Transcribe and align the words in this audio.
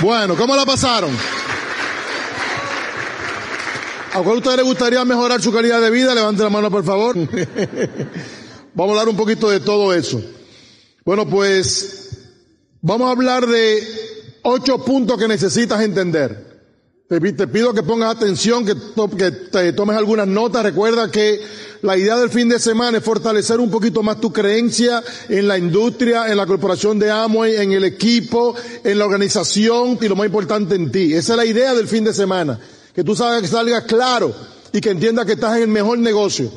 Bueno, 0.00 0.36
¿cómo 0.36 0.54
la 0.54 0.64
pasaron? 0.64 1.10
¿A 4.14 4.22
cuál 4.22 4.36
ustedes 4.38 4.58
les 4.58 4.66
gustaría 4.66 5.04
mejorar 5.04 5.42
su 5.42 5.52
calidad 5.52 5.80
de 5.80 5.90
vida? 5.90 6.14
Levante 6.14 6.42
la 6.42 6.50
mano, 6.50 6.70
por 6.70 6.84
favor. 6.84 7.16
vamos 8.74 8.96
a 8.96 9.00
hablar 9.00 9.08
un 9.08 9.16
poquito 9.16 9.50
de 9.50 9.58
todo 9.60 9.92
eso. 9.92 10.22
Bueno, 11.04 11.28
pues 11.28 12.10
vamos 12.80 13.08
a 13.08 13.12
hablar 13.12 13.46
de 13.46 13.82
ocho 14.42 14.84
puntos 14.84 15.18
que 15.18 15.26
necesitas 15.26 15.80
entender. 15.82 16.47
Te, 17.08 17.46
pido 17.46 17.72
que 17.72 17.82
pongas 17.82 18.14
atención, 18.14 18.66
que, 18.66 18.74
te 19.30 19.72
tomes 19.72 19.96
algunas 19.96 20.28
notas. 20.28 20.62
Recuerda 20.62 21.10
que 21.10 21.40
la 21.80 21.96
idea 21.96 22.18
del 22.18 22.28
fin 22.28 22.50
de 22.50 22.58
semana 22.58 22.98
es 22.98 23.04
fortalecer 23.04 23.60
un 23.60 23.70
poquito 23.70 24.02
más 24.02 24.20
tu 24.20 24.30
creencia 24.30 25.02
en 25.30 25.48
la 25.48 25.56
industria, 25.56 26.30
en 26.30 26.36
la 26.36 26.44
corporación 26.44 26.98
de 26.98 27.10
Amway, 27.10 27.56
en 27.56 27.72
el 27.72 27.84
equipo, 27.84 28.54
en 28.84 28.98
la 28.98 29.06
organización 29.06 29.98
y 29.98 30.06
lo 30.06 30.16
más 30.16 30.26
importante 30.26 30.74
en 30.74 30.92
ti. 30.92 31.14
Esa 31.14 31.32
es 31.32 31.36
la 31.38 31.46
idea 31.46 31.72
del 31.72 31.88
fin 31.88 32.04
de 32.04 32.12
semana. 32.12 32.60
Que 32.94 33.02
tú 33.02 33.16
salgas, 33.16 33.40
que 33.40 33.48
salgas 33.48 33.84
claro 33.84 34.34
y 34.70 34.78
que 34.82 34.90
entiendas 34.90 35.24
que 35.24 35.32
estás 35.32 35.56
en 35.56 35.62
el 35.62 35.68
mejor 35.68 35.98
negocio. 35.98 36.52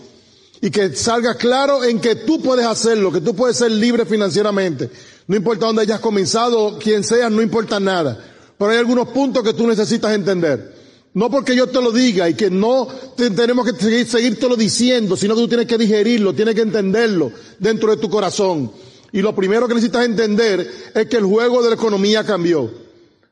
Y 0.59 0.70
que 0.70 0.93
salgas 0.98 1.38
claro 1.38 1.85
en 1.85 2.02
que 2.02 2.15
tú 2.15 2.41
puedes 2.41 2.65
hacerlo, 2.65 3.09
que 3.09 3.21
tú 3.21 3.34
puedes 3.34 3.55
ser 3.55 3.71
libre 3.71 4.05
financieramente. 4.05 4.90
No 5.27 5.38
importa 5.38 5.68
dónde 5.68 5.84
hayas 5.84 6.02
comenzado, 6.02 6.77
quién 6.77 7.05
seas, 7.05 7.31
no 7.31 7.41
importa 7.41 7.79
nada. 7.79 8.30
Pero 8.61 8.73
hay 8.73 8.77
algunos 8.77 9.07
puntos 9.07 9.43
que 9.43 9.55
tú 9.55 9.65
necesitas 9.65 10.13
entender. 10.13 10.75
No 11.15 11.31
porque 11.31 11.55
yo 11.55 11.65
te 11.65 11.81
lo 11.81 11.91
diga 11.91 12.29
y 12.29 12.35
que 12.35 12.51
no 12.51 12.87
tenemos 13.15 13.65
que 13.65 13.73
seguir, 13.73 14.05
seguírtelo 14.05 14.55
diciendo, 14.55 15.17
sino 15.17 15.34
que 15.34 15.41
tú 15.41 15.47
tienes 15.47 15.65
que 15.65 15.79
digerirlo, 15.79 16.35
tienes 16.35 16.53
que 16.53 16.61
entenderlo 16.61 17.31
dentro 17.57 17.89
de 17.89 17.97
tu 17.97 18.07
corazón. 18.07 18.71
Y 19.11 19.23
lo 19.23 19.34
primero 19.34 19.67
que 19.67 19.73
necesitas 19.73 20.05
entender 20.05 20.91
es 20.93 21.07
que 21.07 21.17
el 21.17 21.23
juego 21.23 21.63
de 21.63 21.70
la 21.70 21.75
economía 21.75 22.23
cambió. 22.23 22.70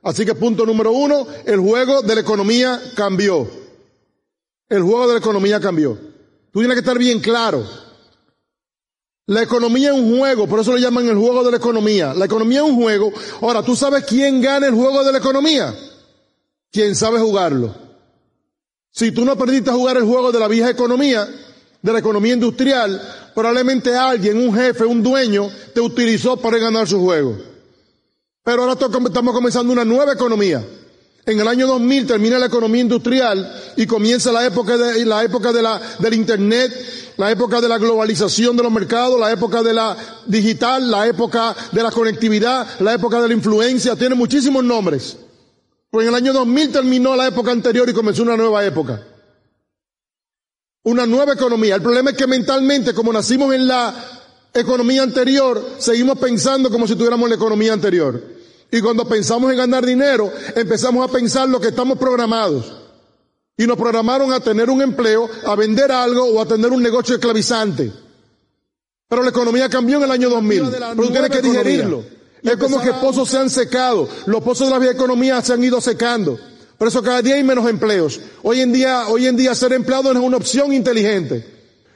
Así 0.02 0.26
que 0.26 0.34
punto 0.34 0.66
número 0.66 0.94
uno, 0.94 1.28
el 1.46 1.60
juego 1.60 2.02
de 2.02 2.16
la 2.16 2.22
economía 2.22 2.82
cambió. 2.96 3.48
El 4.68 4.82
juego 4.82 5.06
de 5.10 5.14
la 5.14 5.20
economía 5.20 5.60
cambió. 5.60 5.96
Tú 6.52 6.58
tienes 6.58 6.74
que 6.74 6.80
estar 6.80 6.98
bien 6.98 7.20
claro. 7.20 7.64
La 9.30 9.44
economía 9.44 9.90
es 9.90 9.96
un 9.96 10.18
juego, 10.18 10.48
por 10.48 10.60
eso 10.60 10.72
lo 10.72 10.78
llaman 10.78 11.08
el 11.08 11.18
juego 11.18 11.44
de 11.44 11.52
la 11.52 11.58
economía. 11.58 12.14
La 12.14 12.26
economía 12.26 12.60
es 12.60 12.66
un 12.66 12.76
juego. 12.76 13.12
Ahora, 13.42 13.64
¿tú 13.64 13.76
sabes 13.76 14.04
quién 14.06 14.42
gana 14.42 14.68
el 14.68 14.74
juego 14.74 15.04
de 15.04 15.12
la 15.12 15.18
economía? 15.18 15.74
quien 16.72 16.96
sabe 16.96 17.20
jugarlo. 17.20 17.74
Si 18.92 19.12
tú 19.12 19.26
no 19.26 19.32
aprendiste 19.32 19.70
a 19.70 19.74
jugar 19.74 19.98
el 19.98 20.04
juego 20.04 20.32
de 20.32 20.40
la 20.40 20.48
vieja 20.48 20.70
economía, 20.70 21.28
de 21.82 21.94
la 21.94 22.00
economía 22.00 22.34
industrial, 22.34 23.02
probablemente 23.34 23.96
alguien, 23.96 24.38
un 24.38 24.54
jefe, 24.54 24.84
un 24.86 25.02
dueño, 25.02 25.50
te 25.74 25.82
utilizó 25.82 26.38
para 26.38 26.58
ganar 26.58 26.88
su 26.88 27.00
juego. 27.00 27.38
Pero 28.44 28.64
ahora 28.64 28.74
estamos 28.74 29.34
comenzando 29.34 29.72
una 29.72 29.86
nueva 29.86 30.14
economía. 30.14 30.66
En 31.26 31.40
el 31.40 31.48
año 31.48 31.68
2000 31.68 32.08
termina 32.08 32.40
la 32.40 32.48
economía 32.48 32.82
industrial 32.82 33.74
y 33.76 33.86
comienza 33.86 34.32
la 34.32 34.46
época 34.46 34.78
de, 34.78 35.06
la 35.06 35.24
época 35.24 35.52
de 35.52 35.62
la, 35.62 35.80
del 36.00 36.14
internet, 36.14 36.74
la 37.18 37.32
época 37.32 37.62
de 37.62 37.68
la 37.68 37.78
globalización 37.78 38.56
de 38.56 38.64
los 38.64 38.72
mercados, 38.72 39.20
la 39.20 39.32
época 39.32 39.62
de 39.62 39.74
la 39.74 39.96
digital, 40.26 40.90
la 40.90 41.08
época 41.08 41.56
de 41.72 41.84
la 41.84 41.92
conectividad, 41.92 42.80
la 42.80 42.94
época 42.94 43.22
de 43.22 43.28
la 43.28 43.34
influencia, 43.34 43.96
tiene 43.96 44.16
muchísimos 44.16 44.64
nombres. 44.64 45.18
Pues 45.92 46.08
en 46.08 46.14
el 46.14 46.16
año 46.16 46.34
2000 46.34 46.72
terminó 46.72 47.16
la 47.16 47.28
época 47.28 47.52
anterior 47.52 47.90
y 47.90 47.94
comenzó 47.94 48.24
una 48.24 48.38
nueva 48.38 48.66
época. 48.66 49.04
Una 50.84 51.06
nueva 51.06 51.34
economía. 51.34 51.76
El 51.76 51.82
problema 51.82 52.12
es 52.12 52.18
que 52.18 52.26
mentalmente, 52.28 52.94
como 52.94 53.12
nacimos 53.12 53.54
en 53.54 53.68
la 53.68 53.94
economía 54.54 55.04
anterior, 55.04 55.64
seguimos 55.78 56.18
pensando 56.18 56.70
como 56.70 56.88
si 56.88 56.96
tuviéramos 56.96 57.28
la 57.30 57.36
economía 57.36 57.74
anterior. 57.74 58.39
Y 58.72 58.82
cuando 58.82 59.08
pensamos 59.08 59.52
en 59.52 59.58
ganar 59.58 59.86
dinero, 59.86 60.32
empezamos 60.56 61.08
a 61.08 61.12
pensar 61.12 61.50
lo 61.50 61.60
que 61.60 61.70
estamos 61.70 61.98
programados. 61.98 62.72
Y 63.58 63.66
nos 63.66 63.78
programaron 63.78 64.32
a 64.32 64.40
tener 64.40 64.70
un 64.70 64.82
empleo, 64.82 65.30
a 65.46 65.56
vender 65.56 65.92
algo 65.92 66.24
o 66.24 66.42
a 66.42 66.46
tener 66.46 66.72
un 66.72 66.82
negocio 66.82 67.16
esclavizante. 67.16 67.92
Pero 69.08 69.24
la 69.24 69.32
economía 69.32 69.68
cambió 69.70 69.98
en 69.98 70.04
el 70.04 70.12
año 70.12 70.30
2000. 70.30 70.70
Pero 70.72 70.96
tú 70.96 71.12
tienes 71.12 71.30
que 71.30 71.42
digerirlo. 71.42 72.04
Es 72.44 72.56
como 72.58 72.80
que 72.80 72.94
pozos 72.94 73.30
se 73.30 73.38
han 73.38 73.50
secado. 73.50 74.08
Los 74.28 74.42
pozos 74.44 74.68
de 74.68 74.74
la 74.74 74.80
vieja 74.80 74.94
economía 74.94 75.42
se 75.42 75.54
han 75.54 75.64
ido 75.64 75.82
secando. 75.82 76.40
Por 76.78 76.88
eso 76.88 77.04
cada 77.04 77.22
día 77.22 77.36
hay 77.36 77.44
menos 77.44 77.70
empleos. 77.70 78.22
Hoy 78.44 78.62
en 78.62 78.72
día, 78.72 79.08
hoy 79.10 79.28
en 79.28 79.36
día 79.36 79.54
ser 79.56 79.74
empleado 79.74 80.14
no 80.14 80.20
es 80.20 80.26
una 80.26 80.38
opción 80.38 80.72
inteligente. 80.72 81.46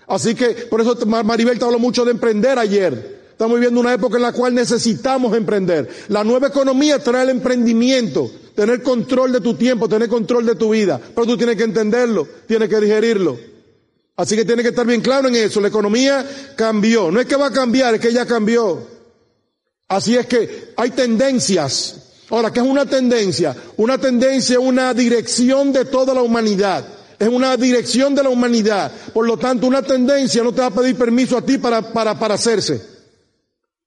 Así 0.07 0.35
que, 0.35 0.49
por 0.69 0.81
eso 0.81 0.97
Maribel 1.05 1.57
te 1.57 1.63
habló 1.63 1.79
mucho 1.79 2.03
de 2.03 2.11
emprender 2.11 2.59
ayer. 2.59 3.22
Estamos 3.33 3.55
viviendo 3.55 3.79
una 3.79 3.93
época 3.93 4.17
en 4.17 4.21
la 4.21 4.31
cual 4.31 4.53
necesitamos 4.53 5.35
emprender. 5.35 5.89
La 6.09 6.23
nueva 6.23 6.49
economía 6.49 6.99
trae 6.99 7.23
el 7.23 7.29
emprendimiento, 7.31 8.31
tener 8.55 8.83
control 8.83 9.31
de 9.31 9.41
tu 9.41 9.55
tiempo, 9.55 9.89
tener 9.89 10.07
control 10.07 10.45
de 10.45 10.53
tu 10.53 10.69
vida. 10.69 11.01
Pero 11.13 11.25
tú 11.25 11.35
tienes 11.35 11.57
que 11.57 11.63
entenderlo, 11.63 12.27
tienes 12.47 12.69
que 12.69 12.79
digerirlo. 12.79 13.39
Así 14.15 14.35
que 14.35 14.45
tienes 14.45 14.61
que 14.61 14.69
estar 14.69 14.85
bien 14.85 15.01
claro 15.01 15.29
en 15.29 15.35
eso. 15.35 15.59
La 15.59 15.69
economía 15.69 16.23
cambió. 16.55 17.09
No 17.09 17.19
es 17.19 17.25
que 17.25 17.35
va 17.35 17.47
a 17.47 17.51
cambiar, 17.51 17.95
es 17.95 18.01
que 18.01 18.13
ya 18.13 18.27
cambió. 18.27 18.87
Así 19.87 20.15
es 20.15 20.27
que 20.27 20.73
hay 20.77 20.91
tendencias. 20.91 21.95
Ahora, 22.29 22.53
¿qué 22.53 22.59
es 22.59 22.65
una 22.65 22.85
tendencia? 22.85 23.55
Una 23.77 23.97
tendencia 23.97 24.53
es 24.53 24.63
una 24.63 24.93
dirección 24.93 25.73
de 25.73 25.85
toda 25.85 26.13
la 26.13 26.21
humanidad. 26.21 26.85
Es 27.17 27.27
una 27.27 27.57
dirección 27.57 28.13
de 28.13 28.21
la 28.21 28.29
humanidad. 28.29 28.91
Por 29.11 29.25
lo 29.25 29.37
tanto, 29.37 29.65
una 29.65 29.81
tendencia 29.81 30.43
no 30.43 30.53
te 30.53 30.61
va 30.61 30.67
a 30.67 30.71
pedir 30.71 30.95
permiso 30.95 31.35
a 31.35 31.41
ti 31.41 31.57
para, 31.57 31.81
para, 31.81 32.17
para 32.19 32.35
hacerse. 32.35 32.92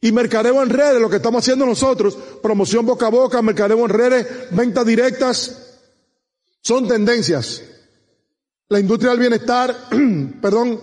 Y 0.07 0.13
mercadeo 0.13 0.63
en 0.63 0.71
redes, 0.71 1.01
lo 1.01 1.11
que 1.11 1.17
estamos 1.17 1.43
haciendo 1.43 1.67
nosotros, 1.67 2.17
promoción 2.41 2.87
boca 2.87 3.09
a 3.09 3.11
boca, 3.11 3.43
mercadeo 3.43 3.81
en 3.81 3.89
redes, 3.89 4.25
ventas 4.53 4.87
directas, 4.87 5.81
son 6.63 6.87
tendencias. 6.87 7.61
La 8.69 8.79
industria 8.79 9.11
del 9.11 9.19
bienestar, 9.19 9.77
perdón, 10.41 10.79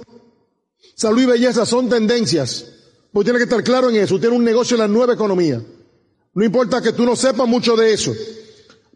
salud 0.93 1.21
y 1.21 1.25
belleza 1.25 1.65
son 1.65 1.87
tendencias. 1.87 2.65
Pues 3.13 3.23
tiene 3.23 3.39
que 3.39 3.45
estar 3.45 3.63
claro 3.63 3.89
en 3.89 3.95
eso. 3.95 4.19
Tiene 4.19 4.35
un 4.35 4.43
negocio 4.43 4.75
en 4.75 4.81
la 4.81 4.89
nueva 4.89 5.13
economía. 5.13 5.61
No 6.33 6.43
importa 6.43 6.81
que 6.81 6.91
tú 6.91 7.05
no 7.05 7.15
sepas 7.15 7.47
mucho 7.47 7.77
de 7.77 7.93
eso, 7.93 8.13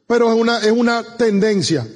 pero 0.07 0.29
es 0.33 0.37
una, 0.37 0.59
es 0.59 0.73
una 0.73 1.03
tendencia. 1.15 1.87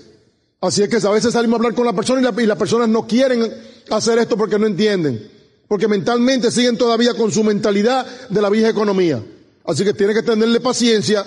Así 0.62 0.84
es 0.84 0.88
que 0.88 1.06
a 1.06 1.12
veces 1.12 1.34
salimos 1.34 1.56
a 1.56 1.58
hablar 1.58 1.74
con 1.74 1.86
la 1.86 1.92
persona 1.92 2.22
y, 2.22 2.46
las 2.46 2.58
personas 2.58 2.88
no 2.88 3.06
quieren 3.06 3.46
hacer 3.90 4.20
esto 4.20 4.38
porque 4.38 4.58
no 4.58 4.68
entienden. 4.68 5.41
Porque 5.72 5.88
mentalmente 5.88 6.52
siguen 6.52 6.78
todavía 6.78 7.14
con 7.14 7.32
su 7.32 7.46
mentalidad 7.46 8.06
de 8.28 8.42
la 8.42 8.50
vieja 8.50 8.68
economía. 8.68 9.24
Así 9.64 9.86
que 9.86 9.94
tiene 9.94 10.14
que 10.14 10.22
tenerle 10.22 10.60
paciencia 10.60 11.26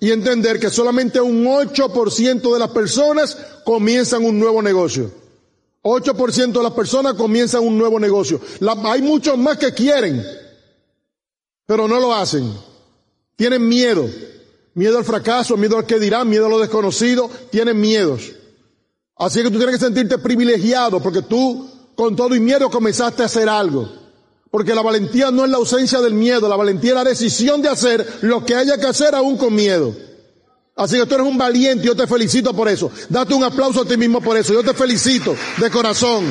y 0.00 0.10
entender 0.10 0.58
que 0.58 0.68
solamente 0.68 1.20
un 1.20 1.44
8% 1.44 2.52
de 2.52 2.58
las 2.58 2.70
personas 2.70 3.38
comienzan 3.64 4.24
un 4.24 4.40
nuevo 4.40 4.60
negocio. 4.60 5.12
8% 5.84 6.52
de 6.52 6.62
las 6.64 6.72
personas 6.72 7.14
comienzan 7.14 7.62
un 7.62 7.78
nuevo 7.78 8.00
negocio. 8.00 8.40
hay 8.84 9.00
muchos 9.00 9.38
más 9.38 9.58
que 9.58 9.72
quieren, 9.72 10.26
pero 11.64 11.86
no 11.86 12.00
lo 12.00 12.12
hacen. 12.12 12.52
Tienen 13.36 13.64
miedo. 13.68 14.10
Miedo 14.74 14.98
al 14.98 15.04
fracaso, 15.04 15.56
miedo 15.56 15.78
al 15.78 15.86
que 15.86 16.00
dirán, 16.00 16.28
miedo 16.28 16.46
a 16.46 16.48
lo 16.48 16.58
desconocido, 16.58 17.30
tienen 17.52 17.80
miedos. 17.80 18.32
Así 19.14 19.40
que 19.40 19.52
tú 19.52 19.58
tienes 19.58 19.76
que 19.76 19.84
sentirte 19.84 20.18
privilegiado 20.18 21.00
porque 21.00 21.22
tú 21.22 21.73
con 21.96 22.16
todo 22.16 22.34
y 22.34 22.40
miedo 22.40 22.70
comenzaste 22.70 23.22
a 23.22 23.26
hacer 23.26 23.48
algo. 23.48 23.88
Porque 24.50 24.74
la 24.74 24.82
valentía 24.82 25.30
no 25.30 25.44
es 25.44 25.50
la 25.50 25.56
ausencia 25.56 26.00
del 26.00 26.14
miedo, 26.14 26.48
la 26.48 26.56
valentía 26.56 26.90
es 26.90 26.96
la 26.96 27.04
decisión 27.04 27.60
de 27.60 27.68
hacer 27.68 28.18
lo 28.22 28.44
que 28.44 28.54
haya 28.54 28.78
que 28.78 28.86
hacer 28.86 29.14
aún 29.14 29.36
con 29.36 29.54
miedo. 29.54 29.94
Así 30.76 30.98
que 30.98 31.06
tú 31.06 31.14
eres 31.14 31.26
un 31.26 31.38
valiente, 31.38 31.86
yo 31.86 31.94
te 31.94 32.06
felicito 32.06 32.54
por 32.54 32.68
eso. 32.68 32.90
Date 33.08 33.34
un 33.34 33.44
aplauso 33.44 33.82
a 33.82 33.84
ti 33.84 33.96
mismo 33.96 34.20
por 34.20 34.36
eso. 34.36 34.52
Yo 34.52 34.62
te 34.62 34.74
felicito 34.74 35.36
de 35.58 35.70
corazón. 35.70 36.24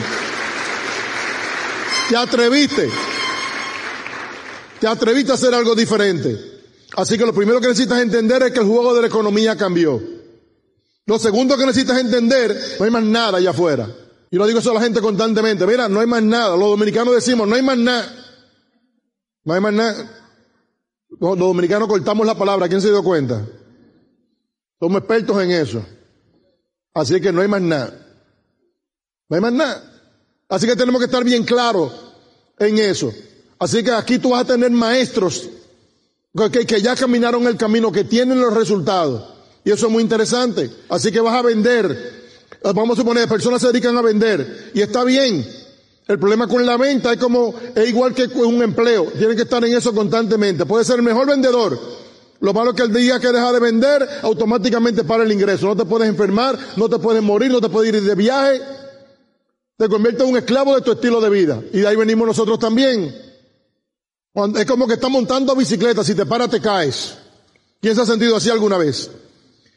Te 2.09 2.17
atreviste. 2.17 2.89
Te 4.79 4.87
atreviste 4.87 5.31
a 5.31 5.35
hacer 5.35 5.53
algo 5.53 5.75
diferente. 5.75 6.37
Así 6.95 7.17
que 7.17 7.25
lo 7.25 7.33
primero 7.33 7.61
que 7.61 7.67
necesitas 7.67 8.01
entender 8.01 8.43
es 8.43 8.51
que 8.51 8.59
el 8.59 8.67
juego 8.67 8.93
de 8.93 9.01
la 9.01 9.07
economía 9.07 9.55
cambió. 9.55 10.01
Lo 11.05 11.19
segundo 11.19 11.57
que 11.57 11.65
necesitas 11.65 11.99
entender, 11.99 12.75
no 12.79 12.85
hay 12.85 12.91
más 12.91 13.03
nada 13.03 13.37
allá 13.37 13.49
afuera. 13.49 13.87
Y 14.33 14.35
lo 14.35 14.47
digo 14.47 14.57
eso 14.57 14.71
a 14.71 14.73
la 14.73 14.81
gente 14.81 14.99
constantemente. 14.99 15.67
Mira, 15.67 15.87
no 15.87 15.99
hay 15.99 16.07
más 16.07 16.23
nada. 16.23 16.57
Los 16.57 16.67
dominicanos 16.69 17.13
decimos, 17.13 17.47
no 17.47 17.53
hay 17.53 17.61
más 17.61 17.77
nada. 17.77 18.11
No 19.43 19.53
hay 19.53 19.61
más 19.61 19.71
nada. 19.71 20.11
Los 21.19 21.37
dominicanos 21.37 21.87
cortamos 21.87 22.25
la 22.25 22.33
palabra. 22.33 22.67
¿Quién 22.67 22.81
se 22.81 22.89
dio 22.89 23.03
cuenta? 23.03 23.45
Somos 24.79 24.97
expertos 24.97 25.39
en 25.39 25.51
eso. 25.51 25.85
Así 26.95 27.21
que 27.21 27.31
no 27.31 27.41
hay 27.41 27.47
más 27.47 27.61
nada. 27.61 27.93
No 29.29 29.35
hay 29.35 29.41
más 29.43 29.53
nada. 29.53 30.01
Así 30.49 30.65
que 30.65 30.75
tenemos 30.75 30.97
que 30.97 31.05
estar 31.05 31.23
bien 31.23 31.43
claros 31.43 31.91
en 32.57 32.79
eso. 32.79 33.13
Así 33.59 33.83
que 33.83 33.91
aquí 33.91 34.17
tú 34.17 34.31
vas 34.31 34.45
a 34.45 34.47
tener 34.47 34.71
maestros 34.71 35.47
que, 36.51 36.65
que 36.65 36.81
ya 36.81 36.95
caminaron 36.95 37.45
el 37.45 37.55
camino, 37.55 37.91
que 37.91 38.03
tienen 38.03 38.41
los 38.41 38.55
resultados. 38.55 39.31
Y 39.63 39.69
eso 39.69 39.85
es 39.85 39.91
muy 39.91 40.01
interesante. 40.01 40.71
Así 40.89 41.11
que 41.11 41.19
vas 41.21 41.35
a 41.35 41.43
vender. 41.43 42.22
Vamos 42.63 42.97
a 42.97 43.01
suponer, 43.01 43.27
personas 43.27 43.61
se 43.61 43.67
dedican 43.67 43.97
a 43.97 44.01
vender. 44.01 44.71
Y 44.73 44.81
está 44.81 45.03
bien. 45.03 45.45
El 46.07 46.19
problema 46.19 46.47
con 46.47 46.65
la 46.65 46.77
venta 46.77 47.11
es 47.13 47.19
como, 47.19 47.53
es 47.75 47.89
igual 47.89 48.13
que 48.13 48.25
un 48.25 48.61
empleo. 48.61 49.11
Tienen 49.17 49.35
que 49.35 49.43
estar 49.43 49.63
en 49.63 49.73
eso 49.75 49.93
constantemente. 49.93 50.65
Puede 50.65 50.85
ser 50.85 50.97
el 50.97 51.01
mejor 51.03 51.27
vendedor 51.27 51.79
Lo 52.39 52.53
malo 52.53 52.71
es 52.71 52.75
que 52.75 52.83
el 52.83 52.93
día 52.93 53.19
que 53.19 53.31
deja 53.31 53.51
de 53.51 53.59
vender, 53.59 54.07
automáticamente 54.21 55.03
para 55.03 55.23
el 55.23 55.31
ingreso. 55.31 55.67
No 55.67 55.75
te 55.75 55.85
puedes 55.85 56.07
enfermar, 56.07 56.57
no 56.77 56.89
te 56.89 56.99
puedes 56.99 57.21
morir, 57.21 57.51
no 57.51 57.59
te 57.59 57.69
puedes 57.69 57.93
ir 57.93 58.01
de 58.01 58.15
viaje. 58.15 58.61
Te 59.77 59.89
conviertes 59.89 60.23
en 60.23 60.29
un 60.29 60.37
esclavo 60.37 60.75
de 60.75 60.81
tu 60.81 60.91
estilo 60.93 61.19
de 61.19 61.29
vida. 61.29 61.61
Y 61.73 61.79
de 61.79 61.87
ahí 61.87 61.95
venimos 61.95 62.27
nosotros 62.27 62.59
también. 62.59 63.13
es 64.55 64.65
como 64.65 64.87
que 64.87 64.93
estás 64.93 65.11
montando 65.11 65.55
bicicleta, 65.55 66.03
si 66.03 66.15
te 66.15 66.25
paras 66.25 66.49
te 66.49 66.61
caes. 66.61 67.15
¿Quién 67.81 67.95
se 67.95 68.01
ha 68.01 68.05
sentido 68.05 68.37
así 68.37 68.49
alguna 68.49 68.77
vez? 68.77 69.09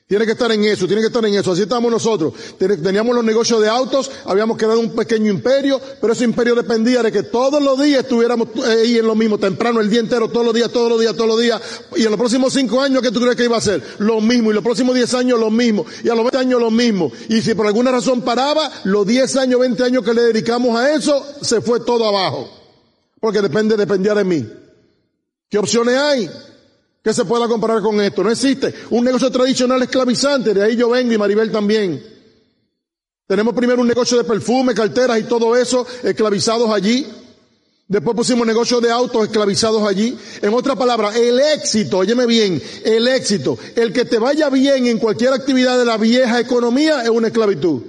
Tiene 0.09 0.25
que 0.25 0.33
estar 0.33 0.53
en 0.53 0.63
eso, 0.63 0.87
tiene 0.87 1.03
que 1.03 1.09
estar 1.09 1.25
en 1.25 1.35
eso. 1.35 1.51
Así 1.51 1.63
estamos 1.63 1.91
nosotros. 1.91 2.33
Teníamos 2.59 3.13
los 3.13 3.25
negocios 3.25 3.61
de 3.61 3.69
autos, 3.69 4.09
habíamos 4.25 4.57
quedado 4.57 4.79
un 4.79 4.95
pequeño 4.95 5.33
imperio, 5.33 5.81
pero 6.01 6.13
ese 6.13 6.23
imperio 6.23 6.55
dependía 6.55 7.03
de 7.03 7.11
que 7.11 7.25
todos 7.25 7.61
los 7.61 7.83
días 7.83 8.05
estuviéramos 8.05 8.51
eh, 8.55 8.83
ahí 8.83 8.99
en 8.99 9.07
lo 9.07 9.17
mismo, 9.17 9.37
temprano, 9.37 9.81
el 9.81 9.91
día 9.91 9.99
entero, 9.99 10.29
todos 10.29 10.47
los 10.47 10.55
días, 10.55 10.71
todos 10.71 10.91
los 10.91 11.01
días, 11.01 11.17
todos 11.17 11.29
los 11.29 11.41
días. 11.41 11.61
Y 11.97 12.05
en 12.05 12.11
los 12.11 12.19
próximos 12.19 12.53
cinco 12.53 12.81
años, 12.81 13.03
¿qué 13.03 13.11
tú 13.11 13.21
crees 13.21 13.35
que 13.35 13.47
iba 13.47 13.57
a 13.57 13.61
ser? 13.61 13.83
Lo 13.99 14.21
mismo. 14.21 14.53
Y 14.53 14.55
los 14.55 14.63
próximos 14.63 14.95
diez 14.95 15.13
años, 15.13 15.41
lo 15.41 15.51
mismo. 15.51 15.85
Y 16.05 16.09
a 16.09 16.15
los 16.15 16.23
veinte 16.23 16.39
años, 16.39 16.61
lo 16.61 16.71
mismo. 16.71 17.11
Y 17.29 17.43
si 17.43 17.55
por 17.55 17.67
alguna 17.67 17.91
razón 17.91 18.23
paraba, 18.23 18.71
los 18.85 19.05
diez 19.09 19.35
años, 19.35 19.59
veinte 19.59 19.83
años 19.83 20.05
que 20.05 20.15
le 20.15 20.23
dedicamos 20.23 20.79
a 20.79 20.95
eso, 20.95 21.21
se 21.43 21.61
fue 21.61 21.81
todo 21.81 22.07
abajo. 22.07 22.49
Porque 23.19 23.43
depende, 23.43 23.77
dependía 23.77 24.15
de 24.15 24.23
mí. 24.23 24.47
¿Qué 25.51 25.59
opciones 25.59 25.97
hay? 25.97 26.31
Que 27.07 27.15
se 27.15 27.25
pueda 27.25 27.47
comparar 27.47 27.83
con 27.83 28.01
esto. 28.01 28.25
No 28.25 28.33
existe. 28.33 28.75
Un 28.91 29.05
negocio 29.05 29.31
tradicional 29.31 29.81
esclavizante, 29.81 30.53
de 30.53 30.61
ahí 30.61 30.75
yo 30.75 30.89
vengo 30.89 31.13
y 31.13 31.17
Maribel 31.17 31.53
también. 31.53 32.05
Tenemos 33.29 33.55
primero 33.55 33.81
un 33.81 33.87
negocio 33.87 34.19
de 34.19 34.25
perfume, 34.25 34.75
carteras 34.75 35.21
y 35.21 35.23
todo 35.23 35.55
eso 35.55 35.87
esclavizados 36.03 36.69
allí. 36.69 37.07
Después 37.87 38.17
pusimos 38.17 38.45
negocios 38.45 38.83
de 38.83 38.91
autos 38.91 39.23
esclavizados 39.23 39.89
allí. 39.89 40.19
En 40.43 40.53
otra 40.53 40.75
palabra, 40.75 41.17
el 41.17 41.39
éxito, 41.39 41.99
óyeme 41.99 42.27
bien, 42.27 42.61
el 42.85 43.07
éxito, 43.07 43.57
el 43.77 43.93
que 43.93 44.05
te 44.05 44.19
vaya 44.19 44.51
bien 44.51 44.89
en 44.89 44.99
cualquier 44.99 45.33
actividad 45.33 45.79
de 45.79 45.85
la 45.85 45.99
vieja 45.99 46.41
economía 46.41 47.05
es 47.05 47.11
una 47.11 47.29
esclavitud. 47.29 47.83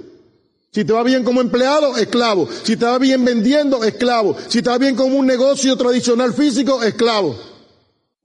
Si 0.70 0.84
te 0.84 0.92
va 0.92 1.02
bien 1.02 1.24
como 1.24 1.40
empleado, 1.40 1.96
esclavo. 1.96 2.48
Si 2.62 2.76
te 2.76 2.84
va 2.84 3.00
bien 3.00 3.24
vendiendo, 3.24 3.82
esclavo. 3.82 4.36
Si 4.46 4.62
te 4.62 4.70
va 4.70 4.78
bien 4.78 4.94
como 4.94 5.16
un 5.16 5.26
negocio 5.26 5.76
tradicional 5.76 6.32
físico, 6.34 6.84
esclavo. 6.84 7.57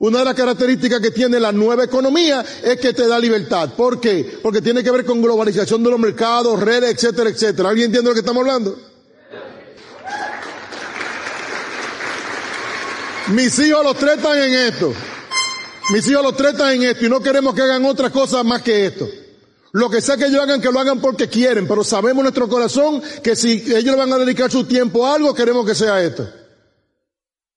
Una 0.03 0.19
de 0.19 0.25
las 0.25 0.33
características 0.33 0.99
que 0.99 1.11
tiene 1.11 1.39
la 1.39 1.53
nueva 1.53 1.85
economía 1.85 2.43
es 2.61 2.77
que 2.77 2.91
te 2.91 3.07
da 3.07 3.17
libertad. 3.17 3.69
¿Por 3.69 4.01
qué? 4.01 4.37
Porque 4.43 4.61
tiene 4.61 4.83
que 4.83 4.91
ver 4.91 5.05
con 5.05 5.21
globalización 5.21 5.81
de 5.81 5.91
los 5.91 5.97
mercados, 5.97 6.59
redes, 6.59 6.95
etcétera, 6.95 7.29
etcétera. 7.29 7.69
¿Alguien 7.69 7.85
entiende 7.85 8.09
lo 8.09 8.13
que 8.13 8.19
estamos 8.19 8.41
hablando? 8.41 8.77
Mis 13.29 13.57
hijos 13.59 13.81
los 13.81 13.95
tres 13.95 14.17
están 14.17 14.39
en 14.39 14.53
esto. 14.53 14.93
Mis 15.91 16.05
hijos 16.09 16.21
los 16.21 16.35
tres 16.35 16.51
están 16.51 16.73
en 16.73 16.83
esto 16.83 17.05
y 17.05 17.09
no 17.09 17.21
queremos 17.21 17.55
que 17.55 17.61
hagan 17.61 17.85
otra 17.85 18.09
cosa 18.09 18.43
más 18.43 18.61
que 18.61 18.87
esto. 18.87 19.07
Lo 19.71 19.89
que 19.89 20.01
sea 20.01 20.17
que 20.17 20.25
ellos 20.25 20.43
hagan, 20.43 20.59
que 20.59 20.69
lo 20.69 20.81
hagan 20.81 20.99
porque 20.99 21.29
quieren, 21.29 21.65
pero 21.65 21.81
sabemos 21.81 22.17
en 22.17 22.23
nuestro 22.23 22.49
corazón 22.49 23.01
que 23.23 23.37
si 23.37 23.73
ellos 23.73 23.95
van 23.95 24.11
a 24.11 24.17
dedicar 24.17 24.51
su 24.51 24.65
tiempo 24.65 25.07
a 25.07 25.15
algo, 25.15 25.33
queremos 25.33 25.65
que 25.65 25.75
sea 25.75 26.03
esto. 26.03 26.27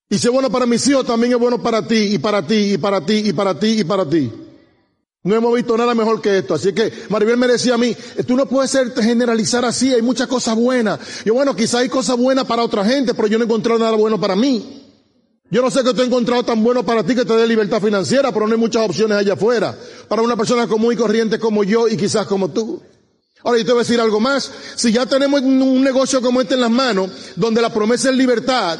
Y 0.08 0.18
si 0.18 0.28
es 0.28 0.32
bueno 0.32 0.50
para 0.50 0.66
mis 0.66 0.86
hijos, 0.86 1.04
también 1.04 1.32
es 1.32 1.38
bueno 1.38 1.60
para 1.60 1.86
ti, 1.86 2.14
y 2.14 2.18
para 2.18 2.46
ti, 2.46 2.74
y 2.74 2.78
para 2.78 3.04
ti, 3.04 3.22
y 3.26 3.32
para 3.32 3.58
ti, 3.58 3.80
y 3.80 3.84
para 3.84 4.08
ti. 4.08 4.32
No 5.24 5.34
hemos 5.34 5.52
visto 5.56 5.76
nada 5.76 5.92
mejor 5.92 6.20
que 6.20 6.38
esto. 6.38 6.54
Así 6.54 6.72
que 6.72 6.92
Maribel 7.08 7.36
me 7.36 7.48
decía 7.48 7.74
a 7.74 7.78
mí, 7.78 7.96
tú 8.28 8.36
no 8.36 8.46
puedes 8.46 8.70
ser, 8.70 8.92
generalizar 8.94 9.64
así, 9.64 9.92
hay 9.92 10.02
muchas 10.02 10.28
cosas 10.28 10.54
buenas. 10.54 11.00
Yo 11.24 11.34
bueno, 11.34 11.56
quizá 11.56 11.78
hay 11.78 11.88
cosas 11.88 12.16
buenas 12.16 12.44
para 12.44 12.62
otra 12.62 12.84
gente, 12.84 13.12
pero 13.14 13.26
yo 13.26 13.36
no 13.36 13.42
he 13.42 13.46
encontrado 13.46 13.80
nada 13.80 13.96
bueno 13.96 14.20
para 14.20 14.36
mí. 14.36 14.84
Yo 15.50 15.62
no 15.62 15.70
sé 15.72 15.82
que 15.82 15.92
tú 15.92 16.02
has 16.02 16.06
encontrado 16.06 16.44
tan 16.44 16.62
bueno 16.62 16.86
para 16.86 17.02
ti 17.02 17.16
que 17.16 17.24
te 17.24 17.32
dé 17.32 17.44
libertad 17.44 17.82
financiera, 17.82 18.30
pero 18.32 18.46
no 18.46 18.54
hay 18.54 18.60
muchas 18.60 18.88
opciones 18.88 19.18
allá 19.18 19.32
afuera. 19.32 19.76
Para 20.06 20.22
una 20.22 20.36
persona 20.36 20.68
común 20.68 20.92
y 20.92 20.96
corriente 20.96 21.40
como 21.40 21.64
yo 21.64 21.88
y 21.88 21.96
quizás 21.96 22.26
como 22.28 22.50
tú. 22.52 22.80
Ahora 23.42 23.58
yo 23.58 23.64
te 23.64 23.72
voy 23.72 23.80
a 23.80 23.82
decir 23.82 24.00
algo 24.00 24.20
más. 24.20 24.52
Si 24.76 24.92
ya 24.92 25.06
tenemos 25.06 25.40
un 25.42 25.82
negocio 25.82 26.20
como 26.20 26.40
este 26.40 26.54
en 26.54 26.60
las 26.60 26.70
manos, 26.70 27.10
donde 27.34 27.60
la 27.60 27.74
promesa 27.74 28.10
es 28.10 28.16
libertad, 28.16 28.78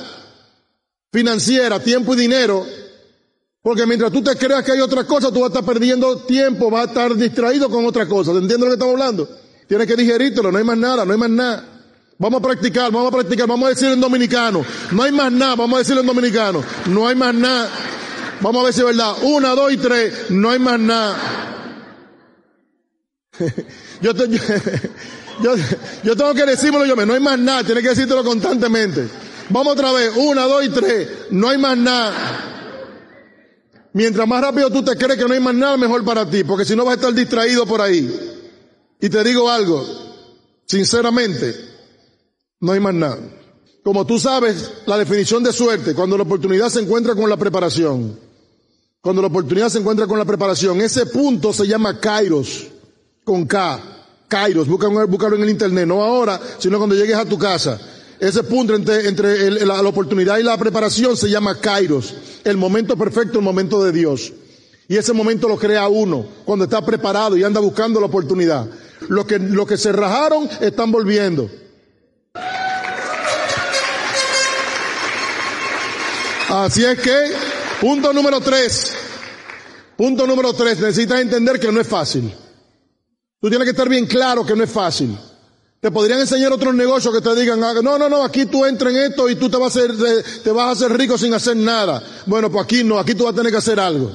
financiera, 1.13 1.81
tiempo 1.81 2.15
y 2.15 2.19
dinero, 2.19 2.67
porque 3.63 3.87
mientras 3.87 4.13
tú 4.13 4.23
te 4.23 4.37
creas 4.37 4.65
que 4.65 4.73
hay 4.73 4.81
otra 4.81 5.05
cosa, 5.05 5.33
tú 5.33 5.41
vas 5.41 5.51
a 5.51 5.59
estar 5.59 5.65
perdiendo 5.65 6.19
tiempo, 6.19 6.71
vas 6.71 6.87
a 6.87 6.89
estar 6.89 7.15
distraído 7.17 7.69
con 7.69 7.85
otra 7.85 8.07
cosa. 8.07 8.33
¿Te 8.33 8.39
entiendes 8.39 8.61
lo 8.61 8.67
que 8.67 8.73
estamos 8.75 8.95
hablando? 8.95 9.29
Tienes 9.67 9.87
que 9.87 9.97
digerírtelo, 9.97 10.53
no 10.53 10.59
hay 10.59 10.65
más 10.65 10.79
nada, 10.79 11.05
no 11.05 11.13
hay 11.13 11.19
más 11.19 11.31
nada. 11.31 11.65
Vamos 12.19 12.41
a 12.41 12.43
practicar, 12.43 12.93
vamos 12.93 13.13
a 13.13 13.17
practicar, 13.17 13.47
vamos 13.47 13.67
a 13.67 13.71
decir 13.71 13.89
en 13.89 14.01
dominicano. 14.01 14.65
No 14.93 15.03
hay 15.03 15.13
más 15.13 15.33
nada, 15.33 15.57
vamos 15.57 15.77
a 15.77 15.79
decirlo 15.81 16.01
en 16.01 16.07
dominicano. 16.07 16.63
No 16.87 17.09
hay 17.09 17.15
más 17.15 17.35
nada. 17.35 17.71
Vamos 18.41 18.61
a 18.61 18.65
ver 18.65 18.73
si 18.73 18.81
es 18.81 18.87
verdad. 18.87 19.17
Una, 19.23 19.55
dos 19.55 19.73
y 19.73 19.77
tres, 19.77 20.31
no 20.31 20.51
hay 20.51 20.59
más 20.59 20.79
nada. 20.79 21.17
yo, 24.01 25.55
yo, 26.03 26.17
tengo 26.17 26.35
que 26.35 26.47
decírmelo 26.47 26.87
yo, 26.87 26.97
no 26.97 27.13
hay 27.13 27.21
más 27.21 27.39
nada, 27.39 27.65
tienes 27.65 27.83
que 27.83 27.91
decírtelo 27.91 28.25
constantemente. 28.25 29.09
Vamos 29.49 29.73
otra 29.75 29.93
vez. 29.93 30.13
Una, 30.17 30.43
dos 30.45 30.65
y 30.65 30.69
tres. 30.71 31.09
No 31.31 31.49
hay 31.49 31.59
más 31.59 31.77
nada. 31.77 32.47
Mientras 33.93 34.29
más 34.29 34.43
rápido 34.43 34.71
tú 34.71 34.85
te 34.85 34.97
crees 34.97 35.19
que 35.19 35.27
no 35.27 35.35
hay 35.35 35.41
más 35.41 35.55
nada, 35.55 35.77
mejor 35.77 36.05
para 36.05 36.29
ti. 36.29 36.45
Porque 36.45 36.65
si 36.65 36.77
no 36.77 36.85
vas 36.85 36.93
a 36.93 36.97
estar 36.97 37.15
distraído 37.15 37.67
por 37.67 37.81
ahí. 37.81 38.11
Y 39.01 39.09
te 39.09 39.25
digo 39.25 39.49
algo. 39.51 39.85
Sinceramente, 40.67 41.55
no 42.61 42.73
hay 42.73 42.81
más 42.81 42.95
nada. 42.95 43.19
Como 43.83 44.05
tú 44.05 44.19
sabes, 44.19 44.73
la 44.87 44.99
definición 44.99 45.45
de 45.45 45.53
suerte, 45.53 45.95
cuando 45.95 46.17
la 46.17 46.25
oportunidad 46.25 46.69
se 46.69 46.81
encuentra 46.81 47.15
con 47.15 47.31
la 47.31 47.37
preparación. 47.37 48.19
Cuando 49.01 49.23
la 49.23 49.29
oportunidad 49.29 49.69
se 49.69 49.79
encuentra 49.79 50.07
con 50.09 50.19
la 50.19 50.25
preparación. 50.25 50.81
Ese 50.81 51.07
punto 51.07 51.53
se 51.53 51.67
llama 51.67 52.01
Kairos. 52.01 52.67
Con 53.25 53.47
K. 53.47 53.81
Kairos. 54.27 54.67
Búscalo 54.67 55.37
en 55.37 55.43
el 55.43 55.51
internet. 55.51 55.87
No 55.87 56.03
ahora, 56.03 56.41
sino 56.59 56.79
cuando 56.79 56.97
llegues 56.97 57.17
a 57.17 57.25
tu 57.25 57.39
casa. 57.39 57.81
Ese 58.19 58.43
punto 58.45 58.75
entre, 58.75 59.09
entre 59.09 59.65
la, 59.67 59.81
oportunidad 59.83 60.39
y 60.39 60.43
la 60.43 60.57
preparación 60.57 61.17
se 61.17 61.29
llama 61.29 61.61
Kairos, 61.61 62.15
el 62.45 62.57
momento 62.57 62.97
perfecto, 62.97 63.39
el 63.39 63.45
momento 63.45 63.85
de 63.85 63.93
Dios. 63.93 64.33
Y 64.89 64.97
ese 64.97 65.13
momento 65.13 65.49
lo 65.49 65.59
crea 65.59 65.89
uno, 65.89 66.27
cuando 66.45 66.65
está 66.65 66.85
preparado 66.85 67.37
y 67.37 67.45
anda 67.45 67.61
buscando 67.61 68.01
la 68.01 68.07
oportunidad. 68.07 68.67
Los 69.09 69.27
que, 69.27 69.39
los 69.39 69.67
que 69.67 69.77
se 69.77 69.93
rajaron 69.93 70.49
están 70.61 70.91
volviendo. 70.91 71.51
Así 76.49 76.85
es 76.85 76.99
que, 77.01 77.33
punto 77.81 78.13
número 78.13 78.41
tres. 78.41 78.95
Punto 79.97 80.27
número 80.27 80.53
tres, 80.55 80.79
necesitas 80.79 81.21
entender 81.21 81.59
que 81.59 81.73
no 81.73 81.81
es 81.81 81.87
fácil. 81.87 82.33
Tú 83.41 83.49
tienes 83.49 83.67
que 83.67 83.73
estar 83.73 83.89
bien 83.89 84.07
claro 84.07 84.47
que 84.47 84.55
no 84.55 84.65
es 84.65 84.71
fácil. 84.71 85.19
Te 85.81 85.91
podrían 85.91 86.21
enseñar 86.21 86.53
otros 86.53 86.75
negocios 86.75 87.15
que 87.15 87.21
te 87.21 87.35
digan, 87.35 87.63
ah, 87.63 87.75
no, 87.83 87.99
no, 87.99 88.09
no, 88.09 88.25
aquí 88.25 88.47
tú 88.47 88.65
entra 88.65 88.91
en 88.91 88.97
esto 88.97 89.29
y 89.29 89.37
tú 89.37 89.51
te 89.51 89.57
vas 89.57 89.77
a 89.77 89.81
hacer, 89.81 89.95
te 90.43 90.51
vas 90.51 90.69
a 90.69 90.71
hacer 90.73 90.97
rico 90.97 91.19
sin 91.19 91.35
hacer 91.35 91.57
nada. 91.57 92.03
Bueno, 92.27 92.51
pues 92.51 92.65
aquí 92.65 92.83
no, 92.83 92.99
aquí 92.99 93.15
tú 93.15 93.25
vas 93.25 93.35
a 93.35 93.37
tener 93.37 93.53
que 93.53 93.59
hacer 93.59 93.79
algo. 93.79 94.11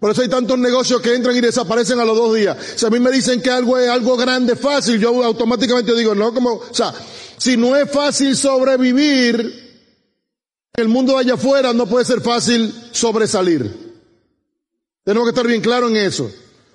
Por 0.00 0.10
eso 0.10 0.22
hay 0.22 0.28
tantos 0.28 0.58
negocios 0.58 1.00
que 1.00 1.14
entran 1.14 1.36
y 1.36 1.40
desaparecen 1.40 2.00
a 2.00 2.04
los 2.04 2.16
dos 2.16 2.34
días. 2.34 2.56
Si 2.74 2.84
a 2.84 2.90
mí 2.90 2.98
me 2.98 3.12
dicen 3.12 3.40
que 3.40 3.50
algo 3.50 3.78
es 3.78 3.88
algo 3.88 4.16
grande, 4.16 4.56
fácil, 4.56 4.98
yo 4.98 5.22
automáticamente 5.22 5.94
digo, 5.94 6.14
no, 6.14 6.34
como, 6.34 6.54
o 6.54 6.74
sea, 6.74 6.92
si 7.38 7.56
no 7.56 7.76
es 7.76 7.88
fácil 7.88 8.36
sobrevivir, 8.36 9.62
el 10.74 10.88
mundo 10.88 11.16
allá 11.16 11.34
afuera 11.34 11.72
no 11.72 11.86
puede 11.86 12.04
ser 12.04 12.20
fácil 12.20 12.74
sobresalir. 12.90 13.94
Tenemos 15.04 15.26
que 15.26 15.30
estar 15.30 15.46
bien 15.46 15.60
claros 15.60 15.90
en 15.90 15.98
eso. 15.98 16.30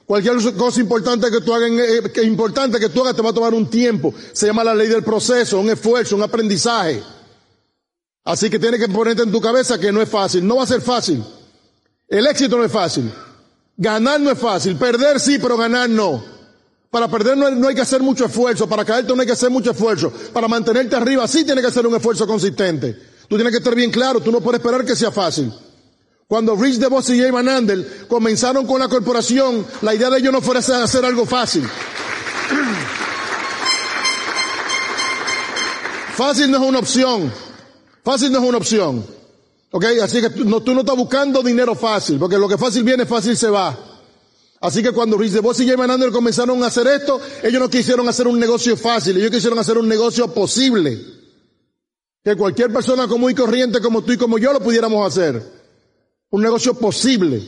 Cualquier 0.08 0.38
cosa 0.56 0.80
importante 0.80 1.30
que 1.30 1.42
tú 1.42 1.54
hagas, 1.54 1.70
eh, 1.70 2.02
que 2.14 2.24
importante 2.24 2.80
que 2.80 2.88
tú 2.88 3.02
hagas 3.02 3.14
te 3.14 3.22
va 3.22 3.32
a 3.32 3.34
tomar 3.34 3.54
un 3.54 3.70
tiempo. 3.70 4.14
Se 4.32 4.48
llama 4.48 4.64
la 4.64 4.74
ley 4.74 4.88
del 4.88 5.04
proceso, 5.04 5.60
un 5.60 5.70
esfuerzo, 5.70 6.16
un 6.16 6.24
aprendizaje. 6.24 7.04
Así 8.24 8.50
que 8.50 8.58
tienes 8.58 8.80
que 8.80 8.88
ponerte 8.88 9.24
en 9.24 9.34
tu 9.34 9.42
cabeza 9.42 9.78
que 9.78 9.92
no 9.92 10.02
es 10.02 10.08
fácil. 10.08 10.48
No 10.48 10.56
va 10.56 10.64
a 10.64 10.68
ser 10.68 10.80
fácil. 10.80 11.22
El 12.08 12.26
éxito 12.26 12.58
no 12.58 12.64
es 12.64 12.72
fácil. 12.72 13.12
Ganar 13.76 14.22
no 14.22 14.32
es 14.32 14.40
fácil. 14.40 14.78
Perder 14.78 15.20
sí, 15.20 15.40
pero 15.42 15.58
ganar 15.58 15.90
no. 15.90 16.24
Para 16.90 17.10
perder 17.10 17.38
no 17.38 17.68
hay 17.68 17.76
que 17.76 17.82
hacer 17.82 18.02
mucho 18.02 18.24
esfuerzo. 18.24 18.66
Para 18.70 18.86
caerte 18.86 19.14
no 19.14 19.20
hay 19.20 19.28
que 19.28 19.34
hacer 19.34 19.50
mucho 19.50 19.72
esfuerzo. 19.72 20.10
Para 20.32 20.48
mantenerte 20.48 20.96
arriba 20.96 21.28
sí 21.28 21.44
tienes 21.44 21.62
que 21.62 21.70
hacer 21.70 21.86
un 21.86 21.96
esfuerzo 21.96 22.26
consistente. 22.26 22.98
Tú 23.28 23.36
tienes 23.36 23.52
que 23.52 23.58
estar 23.58 23.76
bien 23.76 23.92
claro. 23.92 24.22
Tú 24.22 24.32
no 24.32 24.40
puedes 24.40 24.62
esperar 24.62 24.86
que 24.86 24.96
sea 24.96 25.12
fácil. 25.12 25.52
Cuando 26.27 26.57
Rich 26.57 26.75
DeVos 26.75 27.10
y 27.10 27.19
Jay 27.19 27.31
Van 27.31 27.48
Andel 27.48 28.05
comenzaron 28.10 28.67
con 28.67 28.81
la 28.81 28.89
corporación, 28.89 29.65
la 29.81 29.96
idea 29.96 30.10
de 30.10 30.19
ellos 30.19 30.34
no 30.34 30.41
fuera 30.41 30.60
hacer 30.60 31.05
algo 31.05 31.25
fácil. 31.25 31.65
Fácil 36.15 36.51
no 36.51 36.57
es 36.57 36.63
una 36.67 36.79
opción. 36.79 37.31
Fácil 38.03 38.34
no 38.34 38.39
es 38.39 38.46
una 38.46 38.57
opción. 38.57 39.05
¿Ok? 39.72 39.86
Así 40.03 40.19
que 40.19 40.29
tú 40.31 40.43
no, 40.43 40.62
tú 40.62 40.74
no 40.74 40.81
estás 40.81 40.98
buscando 40.98 41.41
dinero 41.41 41.75
fácil, 41.75 42.19
porque 42.19 42.38
lo 42.38 42.50
que 42.50 42.57
fácil 42.57 42.84
viene, 42.84 43.05
fácil 43.05 43.38
se 43.38 43.50
va. 43.50 43.77
Así 44.60 44.84
que 44.84 44.91
cuando 44.91 45.17
Rich 45.17 45.31
DeVos 45.31 45.57
y 45.62 45.65
Jay 45.65 45.77
Van 45.77 45.91
Andel 45.91 46.12
comenzaron 46.12 46.62
a 46.62 46.67
hacer 46.67 46.88
esto, 46.88 47.22
ellos 47.41 47.62
no 47.62 47.69
quisieron 47.69 48.05
hacer 48.10 48.27
un 48.27 48.38
negocio 48.38 48.75
fácil, 48.75 49.15
ellos 49.15 49.31
quisieron 49.31 49.60
hacer 49.60 49.77
un 49.77 49.88
negocio 49.88 50.34
posible. 50.34 51.00
Que 52.22 52.36
cualquier 52.36 52.74
persona 52.74 53.07
común 53.07 53.31
y 53.31 53.36
corriente 53.36 53.79
como 53.79 54.01
tú 54.01 54.12
y 54.12 54.17
como 54.17 54.38
yo 54.38 54.51
lo 54.51 54.60
pudiéramos 54.60 55.07
hacer. 55.07 55.57
Un 56.29 56.41
negocio 56.41 56.74
posible. 56.74 57.41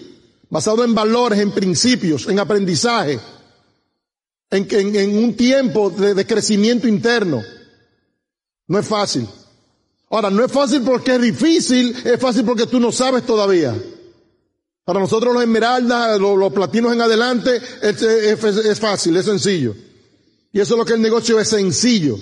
basado 0.49 0.83
en 0.83 0.95
valores, 0.95 1.39
en 1.39 1.51
principios, 1.51 2.27
en 2.27 2.39
aprendizaje, 2.39 3.19
en, 4.49 5.17
un 5.23 5.35
tiempo 5.35 5.91
de, 5.91 6.25
crecimiento 6.25 6.87
interno. 6.87 7.41
No 8.67 8.79
es 8.79 8.87
fácil. 8.87 9.27
Ahora, 10.09 10.31
no 10.31 10.43
es 10.43 10.51
fácil 10.51 10.81
porque 10.81 11.15
es 11.15 11.21
difícil, 11.21 11.95
es 12.03 12.19
fácil 12.19 12.43
porque 12.45 12.65
tú 12.65 12.79
no 12.79 12.91
sabes 12.91 13.25
todavía. 13.25 13.75
Para 14.83 14.99
nosotros 14.99 15.33
los 15.33 15.43
esmeraldas, 15.43 16.19
los, 16.19 16.51
platinos 16.51 16.93
en 16.93 17.01
adelante, 17.01 17.61
es, 17.81 18.79
fácil, 18.79 19.15
es 19.17 19.25
sencillo. 19.25 19.75
Y 20.51 20.59
eso 20.59 20.73
es 20.73 20.79
lo 20.79 20.85
que 20.85 20.93
el 20.93 21.01
negocio 21.01 21.39
es 21.39 21.47
sencillo. 21.47 22.17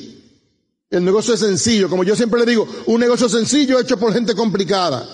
El 0.89 1.05
negocio 1.05 1.33
es 1.33 1.39
sencillo. 1.39 1.89
Como 1.89 2.03
yo 2.03 2.13
siempre 2.13 2.41
le 2.41 2.45
digo, 2.45 2.67
un 2.87 2.99
negocio 2.99 3.29
sencillo 3.29 3.79
hecho 3.79 3.97
por 3.97 4.13
gente 4.13 4.35
complicada. 4.35 5.07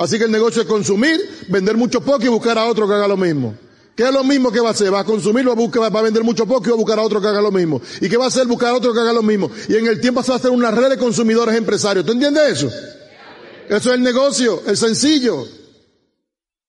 Así 0.00 0.16
que 0.16 0.24
el 0.24 0.30
negocio 0.30 0.62
es 0.62 0.66
consumir, 0.66 1.20
vender 1.48 1.76
mucho 1.76 2.00
poco 2.00 2.24
y 2.24 2.28
buscar 2.28 2.56
a 2.56 2.64
otro 2.64 2.88
que 2.88 2.94
haga 2.94 3.06
lo 3.06 3.18
mismo. 3.18 3.54
¿Qué 3.94 4.04
es 4.04 4.10
lo 4.10 4.24
mismo 4.24 4.50
que 4.50 4.58
va 4.58 4.68
a 4.68 4.72
hacer? 4.72 4.90
Va 4.90 5.00
a 5.00 5.04
consumir, 5.04 5.46
va 5.46 5.52
a, 5.52 5.54
buscar, 5.54 5.94
va 5.94 6.00
a 6.00 6.02
vender 6.02 6.24
mucho 6.24 6.46
poco 6.46 6.64
y 6.64 6.68
va 6.70 6.74
a 6.74 6.78
buscar 6.78 6.98
a 6.98 7.02
otro 7.02 7.20
que 7.20 7.28
haga 7.28 7.42
lo 7.42 7.52
mismo. 7.52 7.82
¿Y 8.00 8.08
qué 8.08 8.16
va 8.16 8.24
a 8.24 8.28
hacer? 8.28 8.46
Buscar 8.46 8.70
a 8.70 8.76
otro 8.76 8.94
que 8.94 9.00
haga 9.00 9.12
lo 9.12 9.22
mismo. 9.22 9.50
Y 9.68 9.76
en 9.76 9.86
el 9.86 10.00
tiempo 10.00 10.22
se 10.22 10.30
va 10.30 10.36
a 10.36 10.38
hacer 10.38 10.52
una 10.52 10.70
red 10.70 10.88
de 10.88 10.96
consumidores 10.96 11.54
empresarios. 11.54 12.06
¿Tú 12.06 12.12
entiendes 12.12 12.50
eso? 12.50 12.68
Eso 13.68 13.90
es 13.90 13.94
el 13.94 14.02
negocio, 14.02 14.62
es 14.66 14.78
sencillo. 14.78 15.46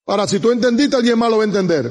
Ahora, 0.07 0.27
si 0.27 0.39
tú 0.39 0.51
entendiste, 0.51 0.97
alguien 0.97 1.17
más 1.17 1.29
lo 1.29 1.37
va 1.37 1.43
a 1.43 1.47
entender. 1.47 1.89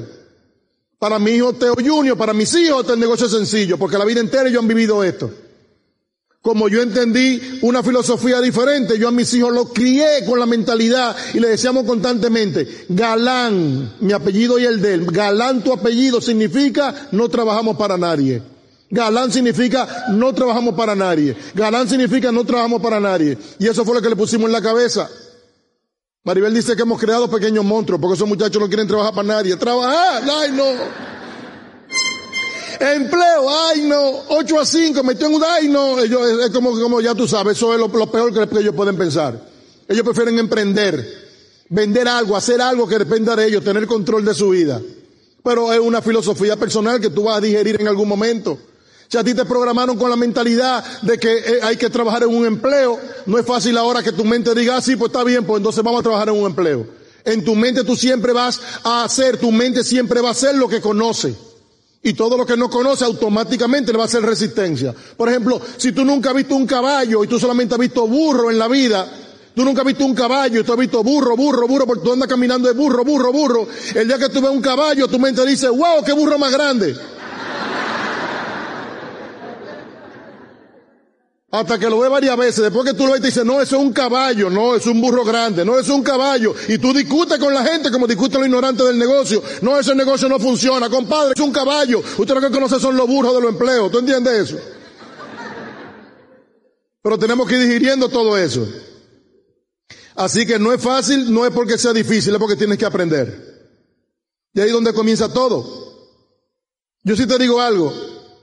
Para 0.99 1.19
mi 1.19 1.31
hijo 1.31 1.55
Teo 1.55 1.75
Junior, 1.75 2.19
para 2.19 2.35
mis 2.35 2.55
hijos, 2.55 2.83
este 2.83 2.99
negocio 2.99 3.25
es 3.25 3.33
sencillo, 3.33 3.79
porque 3.79 3.97
la 3.97 4.05
vida 4.05 4.21
entera 4.21 4.47
ellos 4.47 4.61
han 4.61 4.69
vivido 4.69 5.03
esto. 5.03 5.31
Como 6.43 6.69
yo 6.69 6.81
entendí 6.81 7.39
una 7.61 7.83
filosofía 7.83 8.41
diferente, 8.41 8.99
yo 8.99 9.09
a 9.09 9.13
mis 9.13 9.33
hijos 9.35 9.53
los 9.53 9.75
crié 9.75 10.25
con 10.27 10.39
la 10.39 10.47
mentalidad 10.47 11.15
y 11.35 11.41
le 11.41 11.49
decíamos 11.49 11.85
constantemente, 11.85 12.87
galán, 12.89 13.97
mi 14.01 14.15
apellido 14.15 14.59
y 14.59 14.65
el 14.65 14.81
de 14.81 14.95
él, 14.95 15.07
galán 15.07 15.63
tu 15.63 15.71
apellido 15.71 16.19
significa 16.23 17.09
no 17.13 17.29
trabajamos 17.29 17.77
para 17.77 17.99
nadie. 17.99 18.43
Galán 18.89 19.31
significa 19.31 20.07
no 20.13 20.33
trabajamos 20.33 20.75
para 20.75 20.97
nadie. 20.97 21.37
Galán 21.55 21.89
significa 21.89 22.33
no 22.33 22.45
trabajamos 22.45 22.81
para 22.81 22.99
nadie. 22.99 23.37
Y 23.59 23.69
eso 23.69 23.85
fue 23.85 23.95
lo 23.95 24.03
que 24.03 24.09
le 24.09 24.17
pusimos 24.17 24.47
en 24.47 24.53
la 24.53 24.63
cabeza. 24.63 25.09
Maribel 26.25 26.55
dice 26.55 26.75
que 26.75 26.83
hemos 26.83 26.99
creado 26.99 27.31
pequeños 27.31 27.65
monstruos 27.65 28.01
porque 28.01 28.17
esos 28.17 28.29
muchachos 28.29 28.61
no 28.61 28.69
quieren 28.69 28.89
trabajar 28.89 29.15
para 29.15 29.29
nadie. 29.29 29.57
Trabajar, 29.57 30.23
ay 30.25 30.53
no. 30.53 31.20
Empleo, 32.81 33.51
ay 33.51 33.83
no. 33.83 34.23
8 34.29 34.59
a 34.59 34.65
5, 34.65 35.03
metió 35.03 35.27
en 35.27 35.35
un, 35.35 35.45
ay 35.45 35.69
no. 35.69 36.01
Ellos, 36.01 36.23
es 36.41 36.51
como, 36.51 36.71
como 36.81 37.03
ya 37.03 37.15
tú 37.15 37.29
sabes, 37.29 37.59
eso 37.59 37.75
es 37.75 37.79
lo, 37.79 37.91
peor 37.91 38.33
que 38.33 38.59
ellos 38.59 38.75
pueden 38.75 38.97
pensar. 38.97 39.39
Ellos 39.87 40.03
prefieren 40.03 40.39
emprender, 40.39 41.29
vender 41.69 42.09
algo, 42.09 42.37
hacer 42.37 42.61
algo 42.63 42.89
que 42.89 42.99
dependa 42.99 43.37
de 43.37 43.49
ellos, 43.49 43.63
tener 43.63 43.87
control 43.87 44.25
de 44.25 44.35
su 44.35 44.49
vida. 44.51 44.81
Pero 45.45 45.73
es 45.73 45.79
una 45.79 46.01
filosofía 46.01 46.57
personal 46.57 47.01
que 47.01 47.11
tú 47.11 47.25
vas 47.25 47.37
a 47.37 47.41
digerir 47.43 47.81
en 47.81 47.89
algún 47.89 48.09
momento. 48.09 48.59
Si 49.09 49.19
a 49.19 49.25
ti 49.25 49.35
te 49.35 49.45
programaron 49.45 49.99
con 49.99 50.09
la 50.09 50.17
mentalidad 50.17 50.83
de 51.03 51.19
que 51.19 51.37
eh, 51.37 51.61
hay 51.63 51.77
que 51.77 51.91
trabajar 51.91 52.23
en 52.23 52.35
un 52.35 52.47
empleo, 52.47 52.99
no 53.27 53.39
es 53.39 53.45
fácil 53.45 53.77
ahora 53.77 54.03
que 54.03 54.13
tu 54.13 54.25
mente 54.25 54.55
diga, 54.55 54.77
ah, 54.77 54.81
sí, 54.81 54.97
pues 54.97 55.11
está 55.11 55.23
bien, 55.25 55.45
pues 55.45 55.59
entonces 55.59 55.83
vamos 55.83 56.01
a 56.01 56.03
trabajar 56.05 56.29
en 56.29 56.37
un 56.37 56.47
empleo. 56.47 56.87
En 57.25 57.45
tu 57.45 57.55
mente 57.55 57.85
tú 57.85 57.95
siempre 57.95 58.33
vas 58.33 58.59
a 58.85 59.05
hacer, 59.05 59.37
tu 59.37 59.53
mente 59.53 59.85
siempre 59.85 60.21
va 60.23 60.29
a 60.29 60.33
hacer 60.33 60.55
lo 60.55 60.69
que 60.69 60.81
conoce. 60.81 61.50
Y 62.03 62.15
todo 62.15 62.37
lo 62.37 62.47
que 62.47 62.57
no 62.57 62.71
conoce 62.71 63.05
automáticamente 63.05 63.93
le 63.93 63.99
va 63.99 64.05
a 64.05 64.07
hacer 64.07 64.23
resistencia. 64.23 64.95
Por 65.17 65.29
ejemplo, 65.29 65.61
si 65.77 65.93
tú 65.93 66.05
nunca 66.05 66.31
has 66.31 66.37
visto 66.37 66.55
un 66.55 66.67
caballo 66.67 67.23
y 67.23 67.27
tú 67.27 67.39
solamente 67.39 67.75
has 67.75 67.81
visto 67.81 68.07
burro 68.07 68.51
en 68.51 68.59
la 68.59 68.69
vida, 68.69 69.07
Tú 69.55 69.65
nunca 69.65 69.83
has 69.83 69.87
visto 69.87 70.05
un 70.05 70.15
caballo 70.15 70.61
y 70.61 70.65
tú 70.65 70.73
has 70.73 70.79
visto 70.79 71.03
burro, 71.03 71.37
burro, 71.37 71.67
burro, 71.67 71.87
porque 71.87 72.05
tú 72.05 72.13
andas 72.13 72.29
caminando 72.29 72.69
de 72.69 72.75
burro, 72.75 73.05
burro, 73.05 73.33
burro. 73.33 73.67
El 73.95 74.07
día 74.07 74.17
que 74.17 74.29
tú 74.29 74.41
ves 74.41 74.51
un 74.51 74.63
caballo, 74.63 75.09
tu 75.09 75.19
mente 75.19 75.45
dice, 75.45 75.69
wow, 75.69 76.05
qué 76.05 76.13
burro 76.13 76.39
más 76.39 76.53
grande. 76.53 76.97
Hasta 81.53 81.81
que 81.81 81.91
lo 81.91 81.99
ve 81.99 82.09
varias 82.09 82.37
veces. 82.37 82.63
Después 82.63 82.85
que 82.85 82.95
tú 82.95 83.07
lo 83.07 83.13
ves, 83.13 83.21
te 83.21 83.27
dice, 83.27 83.45
no, 83.45 83.61
eso 83.61 83.77
es 83.77 83.83
un 83.83 83.93
caballo, 83.93 84.49
no, 84.51 84.77
es 84.77 84.87
un 84.87 85.01
burro 85.01 85.25
grande, 85.25 85.65
no, 85.65 85.79
es 85.79 85.89
un 85.89 86.03
caballo. 86.03 86.55
Y 86.69 86.79
tú 86.79 86.93
discutes 86.93 87.39
con 87.39 87.53
la 87.53 87.65
gente 87.65 87.91
como 87.91 88.07
discuten 88.07 88.41
los 88.41 88.47
ignorantes 88.47 88.87
del 88.87 88.99
negocio. 88.99 89.43
No, 89.61 89.79
ese 89.79 89.95
negocio 89.97 90.29
no 90.29 90.39
funciona, 90.39 90.89
compadre, 90.89 91.33
es 91.35 91.41
un 91.41 91.53
caballo. 91.53 92.01
Usted 92.19 92.35
lo 92.35 92.41
que 92.41 92.51
conoce 92.51 92.79
son 92.79 92.97
los 92.97 93.09
burros 93.09 93.35
de 93.35 93.41
los 93.41 93.51
empleos. 93.51 93.91
¿Tú 93.91 93.99
entiendes 93.99 94.51
eso? 94.51 94.61
Pero 97.03 97.19
tenemos 97.19 97.49
que 97.49 97.57
ir 97.57 97.67
digiriendo 97.67 98.09
todo 98.09 98.39
eso. 98.39 98.67
Así 100.15 100.47
que 100.47 100.59
no 100.59 100.73
es 100.73 100.81
fácil, 100.81 101.33
no 101.33 101.47
es 101.47 101.53
porque 101.53 101.79
sea 101.79 101.93
difícil, 101.93 102.33
es 102.33 102.39
porque 102.39 102.57
tienes 102.57 102.79
que 102.79 102.85
aprender. 102.85 103.51
Y 104.55 104.61
ahí 104.61 104.67
es 104.67 104.73
donde 104.73 104.93
comienza 104.93 105.33
todo. 105.33 105.91
Yo 107.03 107.17
sí 107.17 107.27
te 107.27 107.39
digo 107.39 107.61
algo, 107.61 107.93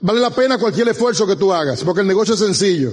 vale 0.02 0.20
la 0.20 0.30
pena 0.30 0.58
cualquier 0.58 0.90
esfuerzo 0.90 1.26
que 1.26 1.36
tú 1.36 1.54
hagas, 1.54 1.84
porque 1.84 2.02
el 2.02 2.08
negocio 2.08 2.34
es 2.34 2.40
sencillo. 2.40 2.92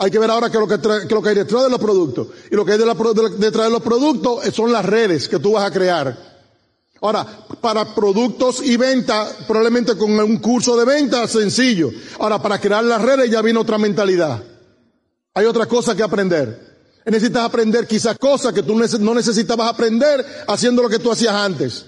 Hay 0.00 0.10
que 0.10 0.18
ver 0.18 0.30
ahora 0.30 0.48
qué 0.48 0.58
lo 0.58 0.68
que, 0.68 0.78
lo 1.10 1.22
que 1.22 1.28
hay 1.28 1.34
detrás 1.34 1.64
de 1.64 1.70
los 1.70 1.80
productos. 1.80 2.28
Y 2.50 2.54
lo 2.54 2.64
que 2.64 2.72
hay 2.72 2.78
detrás 2.78 3.66
de 3.66 3.72
los 3.72 3.82
productos 3.82 4.44
son 4.54 4.72
las 4.72 4.84
redes 4.84 5.28
que 5.28 5.40
tú 5.40 5.52
vas 5.52 5.64
a 5.64 5.72
crear. 5.72 6.16
Ahora, 7.00 7.26
para 7.60 7.94
productos 7.94 8.62
y 8.62 8.76
venta, 8.76 9.28
probablemente 9.46 9.96
con 9.96 10.12
un 10.12 10.38
curso 10.38 10.76
de 10.76 10.84
venta 10.84 11.26
sencillo. 11.26 11.90
Ahora, 12.20 12.40
para 12.40 12.60
crear 12.60 12.84
las 12.84 13.02
redes 13.02 13.30
ya 13.30 13.42
viene 13.42 13.58
otra 13.58 13.78
mentalidad. 13.78 14.42
Hay 15.34 15.46
otra 15.46 15.66
cosa 15.66 15.96
que 15.96 16.02
aprender. 16.02 16.68
Necesitas 17.04 17.44
aprender 17.44 17.86
quizás 17.86 18.18
cosas 18.18 18.52
que 18.52 18.62
tú 18.62 18.78
no 19.00 19.14
necesitabas 19.14 19.68
aprender 19.68 20.24
haciendo 20.46 20.82
lo 20.82 20.88
que 20.88 20.98
tú 20.98 21.10
hacías 21.10 21.34
antes. 21.34 21.86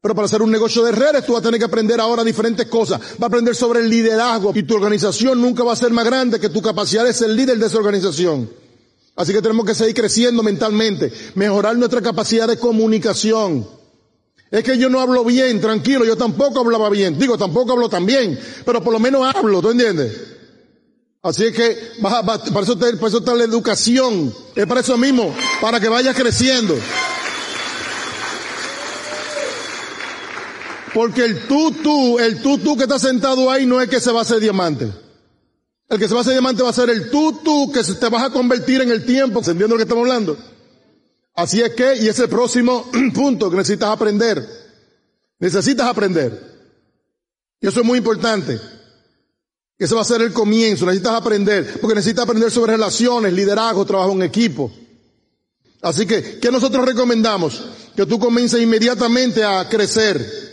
Pero 0.00 0.14
para 0.14 0.26
hacer 0.26 0.42
un 0.42 0.50
negocio 0.50 0.84
de 0.84 0.92
redes 0.92 1.24
tú 1.26 1.32
vas 1.32 1.40
a 1.40 1.44
tener 1.44 1.58
que 1.58 1.64
aprender 1.64 2.00
ahora 2.00 2.22
diferentes 2.22 2.66
cosas. 2.66 3.00
Va 3.20 3.24
a 3.24 3.26
aprender 3.26 3.54
sobre 3.54 3.80
el 3.80 3.90
liderazgo 3.90 4.52
y 4.54 4.62
tu 4.62 4.74
organización 4.74 5.40
nunca 5.40 5.64
va 5.64 5.72
a 5.72 5.76
ser 5.76 5.90
más 5.90 6.04
grande 6.04 6.38
que 6.38 6.48
tu 6.48 6.62
capacidad 6.62 7.04
de 7.04 7.12
ser 7.12 7.30
líder 7.30 7.58
de 7.58 7.66
esa 7.66 7.78
organización. 7.78 8.48
Así 9.16 9.32
que 9.32 9.40
tenemos 9.40 9.64
que 9.64 9.74
seguir 9.74 9.94
creciendo 9.94 10.42
mentalmente, 10.42 11.10
mejorar 11.34 11.76
nuestra 11.76 12.02
capacidad 12.02 12.46
de 12.46 12.58
comunicación. 12.58 13.66
Es 14.50 14.62
que 14.62 14.78
yo 14.78 14.88
no 14.88 15.00
hablo 15.00 15.24
bien, 15.24 15.60
tranquilo, 15.60 16.04
yo 16.04 16.16
tampoco 16.16 16.60
hablaba 16.60 16.90
bien. 16.90 17.18
Digo, 17.18 17.36
tampoco 17.36 17.72
hablo 17.72 17.88
tan 17.88 18.06
bien, 18.06 18.38
pero 18.64 18.84
por 18.84 18.92
lo 18.92 19.00
menos 19.00 19.34
hablo, 19.34 19.60
¿tú 19.60 19.70
entiendes? 19.70 20.12
Así 21.22 21.46
es 21.46 21.52
que 21.52 21.76
para, 22.00 22.20
eso 22.36 22.52
para 22.52 23.08
eso 23.08 23.18
está 23.18 23.34
la 23.34 23.42
educación, 23.42 24.32
es 24.54 24.66
para 24.66 24.80
eso 24.82 24.96
mismo, 24.96 25.34
para 25.60 25.80
que 25.80 25.88
vayas 25.88 26.14
creciendo. 26.14 26.76
Porque 30.96 31.26
el 31.26 31.46
tú, 31.46 31.72
tú, 31.72 32.18
el 32.18 32.40
tú, 32.40 32.56
tú 32.56 32.74
que 32.74 32.84
está 32.84 32.98
sentado 32.98 33.50
ahí 33.50 33.66
no 33.66 33.82
es 33.82 33.88
que 33.90 34.00
se 34.00 34.10
va 34.10 34.20
a 34.20 34.22
hacer 34.22 34.40
diamante. 34.40 34.90
El 35.90 35.98
que 35.98 36.08
se 36.08 36.14
va 36.14 36.20
a 36.20 36.22
hacer 36.22 36.32
diamante 36.32 36.62
va 36.62 36.70
a 36.70 36.72
ser 36.72 36.88
el 36.88 37.10
tú, 37.10 37.38
tú 37.44 37.70
que 37.70 37.82
te 37.82 38.08
vas 38.08 38.24
a 38.24 38.30
convertir 38.30 38.80
en 38.80 38.90
el 38.90 39.04
tiempo. 39.04 39.44
¿Se 39.44 39.50
entiende 39.50 39.74
lo 39.74 39.76
que 39.76 39.82
estamos 39.82 40.04
hablando? 40.04 40.38
Así 41.34 41.60
es 41.60 41.74
que, 41.74 41.96
y 41.96 42.08
ese 42.08 42.10
es 42.10 42.18
el 42.20 42.28
próximo 42.30 42.90
punto 43.14 43.50
que 43.50 43.58
necesitas 43.58 43.90
aprender. 43.90 44.42
Necesitas 45.38 45.86
aprender. 45.86 46.32
Y 47.60 47.66
eso 47.66 47.80
es 47.80 47.86
muy 47.86 47.98
importante. 47.98 48.58
Ese 49.76 49.94
va 49.94 50.00
a 50.00 50.04
ser 50.04 50.22
el 50.22 50.32
comienzo. 50.32 50.86
Necesitas 50.86 51.12
aprender. 51.12 51.78
Porque 51.78 51.94
necesitas 51.94 52.24
aprender 52.24 52.50
sobre 52.50 52.72
relaciones, 52.72 53.34
liderazgo, 53.34 53.84
trabajo 53.84 54.12
en 54.12 54.22
equipo. 54.22 54.72
Así 55.82 56.06
que, 56.06 56.38
¿qué 56.40 56.50
nosotros 56.50 56.86
recomendamos? 56.86 57.62
Que 57.94 58.06
tú 58.06 58.18
comiences 58.18 58.62
inmediatamente 58.62 59.44
a 59.44 59.68
crecer 59.68 60.45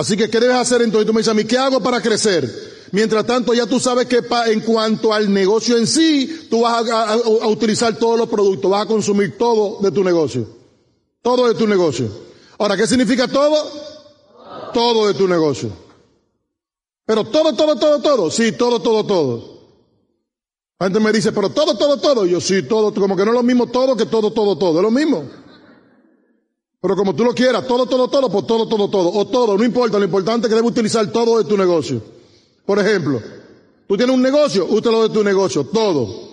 Así 0.00 0.16
que, 0.16 0.30
¿qué 0.30 0.40
debes 0.40 0.56
hacer 0.56 0.80
entonces? 0.80 1.06
Tú 1.06 1.12
me 1.12 1.20
dices 1.20 1.30
a 1.30 1.34
mí, 1.34 1.44
¿qué 1.44 1.58
hago 1.58 1.78
para 1.82 2.00
crecer? 2.00 2.48
Mientras 2.90 3.26
tanto, 3.26 3.52
ya 3.52 3.66
tú 3.66 3.78
sabes 3.78 4.06
que 4.06 4.22
en 4.46 4.60
cuanto 4.60 5.12
al 5.12 5.30
negocio 5.30 5.76
en 5.76 5.86
sí, 5.86 6.46
tú 6.48 6.62
vas 6.62 6.88
a, 6.90 7.16
utilizar 7.48 7.94
todos 7.96 8.18
los 8.18 8.26
productos, 8.26 8.70
vas 8.70 8.84
a 8.84 8.88
consumir 8.88 9.36
todo 9.36 9.78
de 9.82 9.90
tu 9.90 10.02
negocio. 10.02 10.48
Todo 11.20 11.46
de 11.48 11.54
tu 11.54 11.66
negocio. 11.66 12.08
Ahora, 12.56 12.78
¿qué 12.78 12.86
significa 12.86 13.28
todo? 13.28 13.54
Todo 14.72 15.06
de 15.06 15.12
tu 15.12 15.28
negocio. 15.28 15.70
Pero 17.04 17.24
todo, 17.24 17.52
todo, 17.52 17.76
todo, 17.76 18.00
todo. 18.00 18.30
Sí, 18.30 18.52
todo, 18.52 18.80
todo, 18.80 19.04
todo. 19.04 19.60
La 20.78 20.86
gente 20.86 20.98
me 20.98 21.12
dice, 21.12 21.30
pero 21.32 21.50
todo, 21.50 21.76
todo, 21.76 21.98
todo. 21.98 22.24
yo 22.24 22.40
sí, 22.40 22.62
todo, 22.62 22.94
como 22.94 23.18
que 23.18 23.26
no 23.26 23.32
es 23.32 23.36
lo 23.36 23.42
mismo 23.42 23.66
todo 23.66 23.94
que 23.94 24.06
todo, 24.06 24.32
todo, 24.32 24.56
todo. 24.56 24.78
Es 24.78 24.82
lo 24.82 24.90
mismo. 24.90 25.28
Pero 26.80 26.96
como 26.96 27.14
tú 27.14 27.24
lo 27.24 27.34
quieras, 27.34 27.66
todo, 27.66 27.86
todo, 27.86 28.08
todo, 28.08 28.30
pues 28.30 28.46
todo, 28.46 28.66
todo, 28.66 28.88
todo. 28.88 29.12
O 29.12 29.26
todo, 29.26 29.58
no 29.58 29.64
importa, 29.64 29.98
lo 29.98 30.04
importante 30.04 30.46
es 30.46 30.48
que 30.48 30.56
debes 30.56 30.70
utilizar 30.70 31.06
todo 31.12 31.38
de 31.38 31.44
tu 31.44 31.56
negocio. 31.56 32.02
Por 32.64 32.78
ejemplo, 32.78 33.20
tú 33.86 33.96
tienes 33.96 34.14
un 34.14 34.22
negocio, 34.22 34.66
úsalo 34.66 35.06
de 35.06 35.14
tu 35.14 35.22
negocio, 35.22 35.64
todo. 35.64 36.30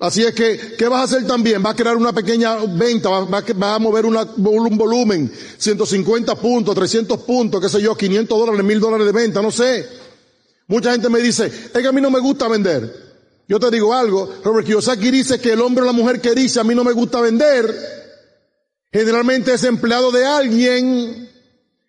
Así 0.00 0.22
es 0.22 0.34
que, 0.34 0.74
¿qué 0.76 0.88
vas 0.88 1.00
a 1.00 1.04
hacer 1.04 1.26
también? 1.26 1.62
Vas 1.62 1.74
a 1.74 1.76
crear 1.76 1.96
una 1.96 2.12
pequeña 2.12 2.56
venta, 2.56 3.10
vas, 3.10 3.44
a 3.48 3.78
mover 3.78 4.06
un 4.06 4.76
volumen, 4.76 5.30
150 5.58 6.34
puntos, 6.36 6.74
300 6.74 7.20
puntos, 7.20 7.60
qué 7.60 7.68
sé 7.68 7.80
yo, 7.80 7.96
500 7.96 8.38
dólares, 8.38 8.64
1000 8.64 8.80
dólares 8.80 9.06
de 9.06 9.12
venta, 9.12 9.42
no 9.42 9.50
sé. 9.50 9.86
Mucha 10.66 10.92
gente 10.92 11.10
me 11.10 11.20
dice, 11.20 11.46
es 11.46 11.70
que 11.70 11.86
a 11.86 11.92
mí 11.92 12.00
no 12.00 12.10
me 12.10 12.20
gusta 12.20 12.48
vender. 12.48 13.04
Yo 13.46 13.60
te 13.60 13.70
digo 13.70 13.92
algo, 13.92 14.28
Robert 14.42 14.66
Kiyosaki 14.66 15.10
dice 15.10 15.38
que 15.38 15.52
el 15.52 15.60
hombre 15.60 15.82
o 15.82 15.86
la 15.86 15.92
mujer 15.92 16.20
que 16.20 16.34
dice, 16.34 16.58
a 16.58 16.64
mí 16.64 16.74
no 16.74 16.82
me 16.82 16.92
gusta 16.92 17.20
vender, 17.20 18.03
Generalmente 18.94 19.52
es 19.52 19.64
empleado 19.64 20.12
de 20.12 20.24
alguien 20.24 21.28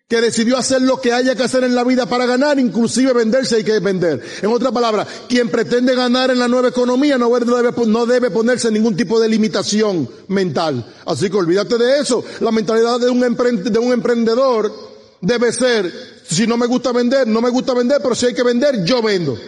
que 0.08 0.20
decidió 0.20 0.56
hacer 0.56 0.82
lo 0.82 1.00
que 1.00 1.12
haya 1.12 1.36
que 1.36 1.44
hacer 1.44 1.62
en 1.62 1.76
la 1.76 1.84
vida 1.84 2.06
para 2.06 2.26
ganar, 2.26 2.58
inclusive 2.58 3.12
venderse 3.12 3.54
hay 3.54 3.62
que 3.62 3.78
vender. 3.78 4.20
En 4.42 4.50
otras 4.50 4.72
palabras, 4.72 5.06
quien 5.28 5.48
pretende 5.48 5.94
ganar 5.94 6.32
en 6.32 6.40
la 6.40 6.48
nueva 6.48 6.66
economía 6.66 7.16
no 7.16 7.30
debe, 7.38 7.86
no 7.86 8.06
debe 8.06 8.32
ponerse 8.32 8.72
ningún 8.72 8.96
tipo 8.96 9.20
de 9.20 9.28
limitación 9.28 10.10
mental. 10.26 10.84
Así 11.06 11.30
que 11.30 11.36
olvídate 11.36 11.78
de 11.78 12.00
eso. 12.00 12.24
La 12.40 12.50
mentalidad 12.50 12.98
de 12.98 13.08
un, 13.08 13.20
de 13.20 13.78
un 13.78 13.92
emprendedor 13.92 14.72
debe 15.20 15.52
ser, 15.52 15.92
si 16.28 16.44
no 16.48 16.56
me 16.56 16.66
gusta 16.66 16.90
vender, 16.90 17.28
no 17.28 17.40
me 17.40 17.50
gusta 17.50 17.72
vender, 17.72 18.00
pero 18.02 18.16
si 18.16 18.26
hay 18.26 18.34
que 18.34 18.42
vender, 18.42 18.84
yo 18.84 19.00
vendo. 19.00 19.38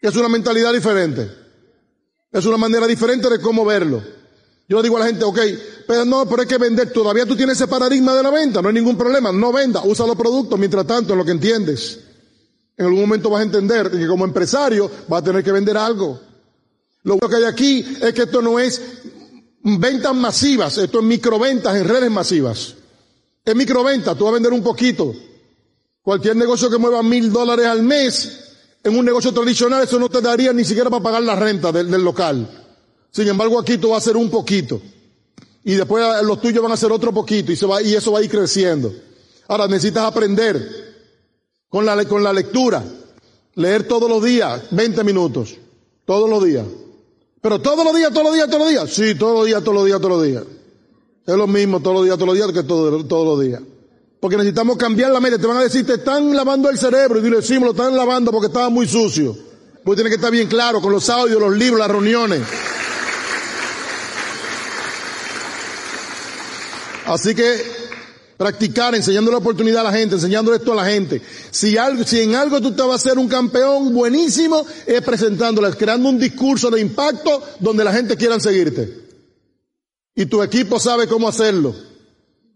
Es 0.00 0.14
una 0.14 0.28
mentalidad 0.28 0.72
diferente. 0.72 1.28
Es 2.30 2.46
una 2.46 2.56
manera 2.56 2.86
diferente 2.86 3.28
de 3.28 3.40
cómo 3.40 3.64
verlo. 3.64 4.15
Yo 4.68 4.78
le 4.78 4.82
digo 4.82 4.96
a 4.96 5.00
la 5.00 5.06
gente, 5.06 5.24
ok, 5.24 5.38
pero 5.86 6.04
no, 6.04 6.28
pero 6.28 6.42
hay 6.42 6.48
que 6.48 6.58
vender. 6.58 6.92
Todavía 6.92 7.24
tú 7.24 7.36
tienes 7.36 7.56
ese 7.56 7.68
paradigma 7.68 8.14
de 8.14 8.22
la 8.22 8.30
venta, 8.30 8.60
no 8.60 8.68
hay 8.68 8.74
ningún 8.74 8.98
problema. 8.98 9.30
No 9.30 9.52
venda, 9.52 9.82
usa 9.84 10.06
los 10.06 10.16
productos 10.16 10.58
mientras 10.58 10.86
tanto 10.86 11.12
en 11.12 11.18
lo 11.18 11.24
que 11.24 11.30
entiendes. 11.30 12.00
En 12.76 12.86
algún 12.86 13.00
momento 13.00 13.30
vas 13.30 13.40
a 13.40 13.44
entender 13.44 13.90
que 13.90 14.06
como 14.06 14.24
empresario 14.24 14.90
vas 15.08 15.22
a 15.22 15.24
tener 15.24 15.44
que 15.44 15.52
vender 15.52 15.76
algo. 15.76 16.20
Lo 17.04 17.18
que 17.18 17.36
hay 17.36 17.44
aquí 17.44 17.86
es 18.02 18.12
que 18.12 18.22
esto 18.22 18.42
no 18.42 18.58
es 18.58 18.82
ventas 19.62 20.14
masivas, 20.14 20.76
esto 20.78 20.98
es 20.98 21.04
microventas 21.04 21.76
en 21.76 21.88
redes 21.88 22.10
masivas. 22.10 22.74
Es 23.44 23.54
microventa, 23.54 24.16
tú 24.16 24.24
vas 24.24 24.32
a 24.32 24.34
vender 24.34 24.52
un 24.52 24.62
poquito. 24.62 25.14
Cualquier 26.02 26.36
negocio 26.36 26.68
que 26.68 26.78
mueva 26.78 27.02
mil 27.02 27.32
dólares 27.32 27.66
al 27.66 27.82
mes, 27.82 28.40
en 28.82 28.98
un 28.98 29.04
negocio 29.04 29.32
tradicional 29.32 29.84
eso 29.84 29.98
no 29.98 30.08
te 30.08 30.20
daría 30.20 30.52
ni 30.52 30.64
siquiera 30.64 30.90
para 30.90 31.02
pagar 31.02 31.22
la 31.22 31.36
renta 31.36 31.70
del, 31.70 31.90
del 31.90 32.02
local. 32.02 32.55
Sin 33.16 33.26
embargo, 33.28 33.58
aquí 33.58 33.78
tú 33.78 33.88
vas 33.88 33.94
a 33.94 34.10
hacer 34.10 34.16
un 34.18 34.28
poquito. 34.28 34.78
Y 35.64 35.72
después 35.72 36.04
los 36.22 36.38
tuyos 36.38 36.62
van 36.62 36.72
a 36.72 36.74
hacer 36.74 36.92
otro 36.92 37.14
poquito 37.14 37.50
y, 37.50 37.56
se 37.56 37.64
va, 37.64 37.80
y 37.80 37.94
eso 37.94 38.12
va 38.12 38.18
a 38.18 38.22
ir 38.22 38.28
creciendo. 38.28 38.92
Ahora 39.48 39.66
necesitas 39.66 40.04
aprender 40.04 40.60
con 41.70 41.86
la, 41.86 42.04
con 42.04 42.22
la 42.22 42.34
lectura. 42.34 42.84
Leer 43.54 43.88
todos 43.88 44.10
los 44.10 44.22
días, 44.22 44.64
20 44.70 45.02
minutos. 45.02 45.56
Todos 46.04 46.28
los 46.28 46.44
días. 46.44 46.66
Pero 47.40 47.58
todos 47.58 47.86
los 47.86 47.96
días, 47.96 48.12
todos 48.12 48.24
los 48.24 48.34
días, 48.34 48.50
todos 48.50 48.60
los 48.60 48.68
días. 48.68 48.90
Sí, 48.90 49.14
todos 49.14 49.34
los 49.34 49.46
días, 49.46 49.62
todos 49.62 49.74
los 49.76 49.86
días, 49.86 49.98
todos 49.98 50.18
los 50.18 50.22
días. 50.22 50.44
Es 51.26 51.36
lo 51.36 51.46
mismo 51.46 51.80
todos 51.80 51.96
los 51.96 52.04
días, 52.04 52.18
todos 52.18 52.26
los 52.26 52.36
días 52.36 52.52
que 52.52 52.68
todos, 52.68 53.08
todos 53.08 53.26
los 53.26 53.40
días. 53.46 53.62
Porque 54.20 54.36
necesitamos 54.36 54.76
cambiar 54.76 55.10
la 55.10 55.20
mente. 55.20 55.38
Te 55.38 55.46
van 55.46 55.56
a 55.56 55.62
decir, 55.62 55.86
te 55.86 55.94
están 55.94 56.36
lavando 56.36 56.68
el 56.68 56.76
cerebro. 56.76 57.18
Y 57.18 57.30
le 57.30 57.36
decimos, 57.36 57.64
lo 57.64 57.70
están 57.70 57.96
lavando 57.96 58.30
porque 58.30 58.48
estaba 58.48 58.68
muy 58.68 58.86
sucio. 58.86 59.34
Pues 59.82 59.96
tiene 59.96 60.10
que 60.10 60.16
estar 60.16 60.30
bien 60.30 60.48
claro 60.48 60.82
con 60.82 60.92
los 60.92 61.08
audios, 61.08 61.40
los 61.40 61.56
libros, 61.56 61.78
las 61.78 61.90
reuniones. 61.90 62.42
Así 67.06 67.34
que 67.34 67.62
practicar, 68.36 68.94
enseñando 68.94 69.30
la 69.30 69.38
oportunidad 69.38 69.80
a 69.80 69.90
la 69.90 69.96
gente, 69.96 70.16
enseñando 70.16 70.54
esto 70.54 70.72
a 70.72 70.76
la 70.76 70.84
gente. 70.84 71.22
Si, 71.50 71.76
algo, 71.76 72.04
si 72.04 72.20
en 72.20 72.34
algo 72.34 72.60
tú 72.60 72.72
te 72.72 72.82
vas 72.82 73.06
a 73.06 73.10
ser 73.10 73.18
un 73.18 73.28
campeón 73.28 73.94
buenísimo, 73.94 74.66
es 74.86 75.02
presentándoles, 75.02 75.76
creando 75.76 76.08
un 76.08 76.18
discurso 76.18 76.70
de 76.70 76.80
impacto 76.80 77.42
donde 77.60 77.84
la 77.84 77.92
gente 77.92 78.16
quiera 78.16 78.38
seguirte. 78.40 79.06
Y 80.14 80.26
tu 80.26 80.42
equipo 80.42 80.80
sabe 80.80 81.06
cómo 81.06 81.28
hacerlo. 81.28 81.74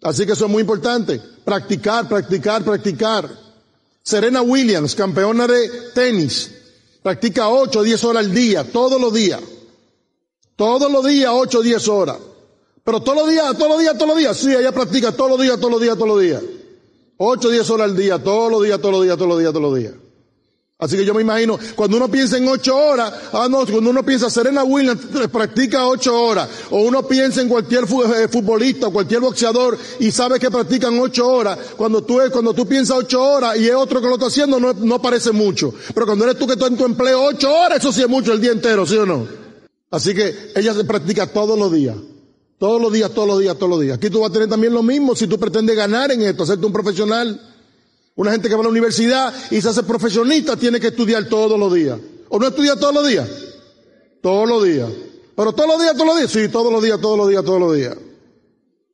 Así 0.02 0.26
que 0.26 0.32
eso 0.32 0.46
es 0.46 0.50
muy 0.50 0.62
importante. 0.62 1.20
Practicar, 1.44 2.08
practicar, 2.08 2.64
practicar. 2.64 3.30
Serena 4.02 4.42
Williams, 4.42 4.94
campeona 4.94 5.46
de 5.46 5.68
tenis, 5.94 6.50
practica 7.02 7.50
8 7.50 7.78
o 7.78 7.82
10 7.82 8.04
horas 8.04 8.24
al 8.24 8.34
día, 8.34 8.64
todos 8.64 9.00
los 9.00 9.12
días. 9.12 9.40
Todos 10.56 10.90
los 10.90 11.06
días, 11.06 11.30
8 11.32 11.58
o 11.58 11.62
10 11.62 11.88
horas. 11.88 12.16
Pero 12.84 13.00
todos 13.00 13.18
los 13.18 13.30
días, 13.30 13.56
todos 13.56 13.70
los 13.70 13.80
días, 13.80 13.94
todos 13.94 14.08
los 14.08 14.18
días. 14.18 14.36
Sí, 14.36 14.54
ella 14.54 14.72
practica 14.72 15.12
todos 15.12 15.30
los 15.30 15.40
días, 15.40 15.56
todos 15.58 15.72
los 15.72 15.80
días, 15.80 15.94
todos 15.96 16.08
los 16.08 16.20
días. 16.20 16.42
Ocho, 17.16 17.50
diez 17.50 17.68
horas 17.68 17.90
al 17.90 17.96
día, 17.96 18.22
todos 18.22 18.50
los 18.50 18.62
días, 18.62 18.80
todos 18.80 18.94
los 18.94 19.02
días, 19.02 19.16
todos 19.16 19.28
los 19.28 19.38
días, 19.38 19.52
todos 19.52 19.62
los 19.62 19.78
días. 19.78 19.94
Así 20.80 20.96
que 20.96 21.04
yo 21.04 21.12
me 21.12 21.20
imagino, 21.20 21.58
cuando 21.76 21.98
uno 21.98 22.10
piensa 22.10 22.38
en 22.38 22.48
ocho 22.48 22.74
horas, 22.74 23.12
ah 23.34 23.48
no, 23.50 23.66
cuando 23.66 23.90
uno 23.90 24.02
piensa 24.02 24.30
Serena 24.30 24.64
Williams 24.64 25.02
practica 25.30 25.86
ocho 25.86 26.18
horas, 26.18 26.48
o 26.70 26.80
uno 26.80 27.06
piensa 27.06 27.42
en 27.42 27.50
cualquier 27.50 27.84
eh, 27.84 28.28
futbolista, 28.28 28.88
cualquier 28.88 29.20
boxeador, 29.20 29.76
y 29.98 30.10
sabe 30.10 30.40
que 30.40 30.50
practican 30.50 30.98
ocho 30.98 31.28
horas, 31.28 31.58
cuando 31.76 32.02
tú, 32.02 32.18
cuando 32.32 32.54
tú 32.54 32.66
piensas 32.66 32.96
ocho 32.96 33.22
horas 33.22 33.58
y 33.58 33.68
es 33.68 33.74
otro 33.74 34.00
que 34.00 34.06
lo 34.06 34.14
está 34.14 34.28
haciendo, 34.28 34.58
no, 34.58 34.72
no 34.72 35.02
parece 35.02 35.32
mucho. 35.32 35.74
Pero 35.92 36.06
cuando 36.06 36.24
eres 36.24 36.38
tú 36.38 36.46
que 36.46 36.54
estás 36.54 36.70
en 36.70 36.78
tu 36.78 36.86
empleo 36.86 37.24
ocho 37.24 37.54
horas, 37.54 37.78
eso 37.78 37.92
sí 37.92 38.00
es 38.00 38.08
mucho 38.08 38.32
el 38.32 38.40
día 38.40 38.52
entero, 38.52 38.86
¿sí 38.86 38.96
o 38.96 39.04
no? 39.04 39.28
Así 39.90 40.14
que 40.14 40.52
ella 40.56 40.72
se 40.72 40.84
practica 40.84 41.26
todos 41.26 41.58
los 41.58 41.70
días. 41.70 41.96
Todos 42.60 42.78
los 42.78 42.92
días, 42.92 43.10
todos 43.12 43.26
los 43.26 43.40
días, 43.40 43.56
todos 43.56 43.70
los 43.70 43.80
días. 43.80 43.96
Aquí 43.96 44.10
tú 44.10 44.20
vas 44.20 44.28
a 44.28 44.32
tener 44.34 44.46
también 44.46 44.74
lo 44.74 44.82
mismo 44.82 45.16
si 45.16 45.26
tú 45.26 45.38
pretendes 45.38 45.74
ganar 45.74 46.12
en 46.12 46.20
esto, 46.20 46.42
hacerte 46.42 46.66
un 46.66 46.72
profesional. 46.74 47.40
Una 48.16 48.32
gente 48.32 48.50
que 48.50 48.54
va 48.54 48.60
a 48.60 48.64
la 48.64 48.68
universidad 48.68 49.32
y 49.50 49.62
se 49.62 49.70
hace 49.70 49.82
profesionista 49.82 50.58
tiene 50.58 50.78
que 50.78 50.88
estudiar 50.88 51.24
todos 51.24 51.58
los 51.58 51.72
días. 51.72 51.98
¿O 52.28 52.38
no 52.38 52.46
estudia 52.46 52.76
todos 52.76 52.92
los 52.92 53.08
días? 53.08 53.26
Todos 54.20 54.46
los 54.46 54.62
días. 54.62 54.90
Pero 55.34 55.54
todos 55.54 55.70
los 55.70 55.80
días, 55.80 55.94
todos 55.94 56.06
los 56.06 56.18
días. 56.18 56.30
Sí, 56.30 56.52
todos 56.52 56.70
los 56.70 56.82
días, 56.82 57.00
todos 57.00 57.16
los 57.16 57.28
días, 57.30 57.42
todos 57.42 57.60
los 57.60 57.74
días. 57.74 57.96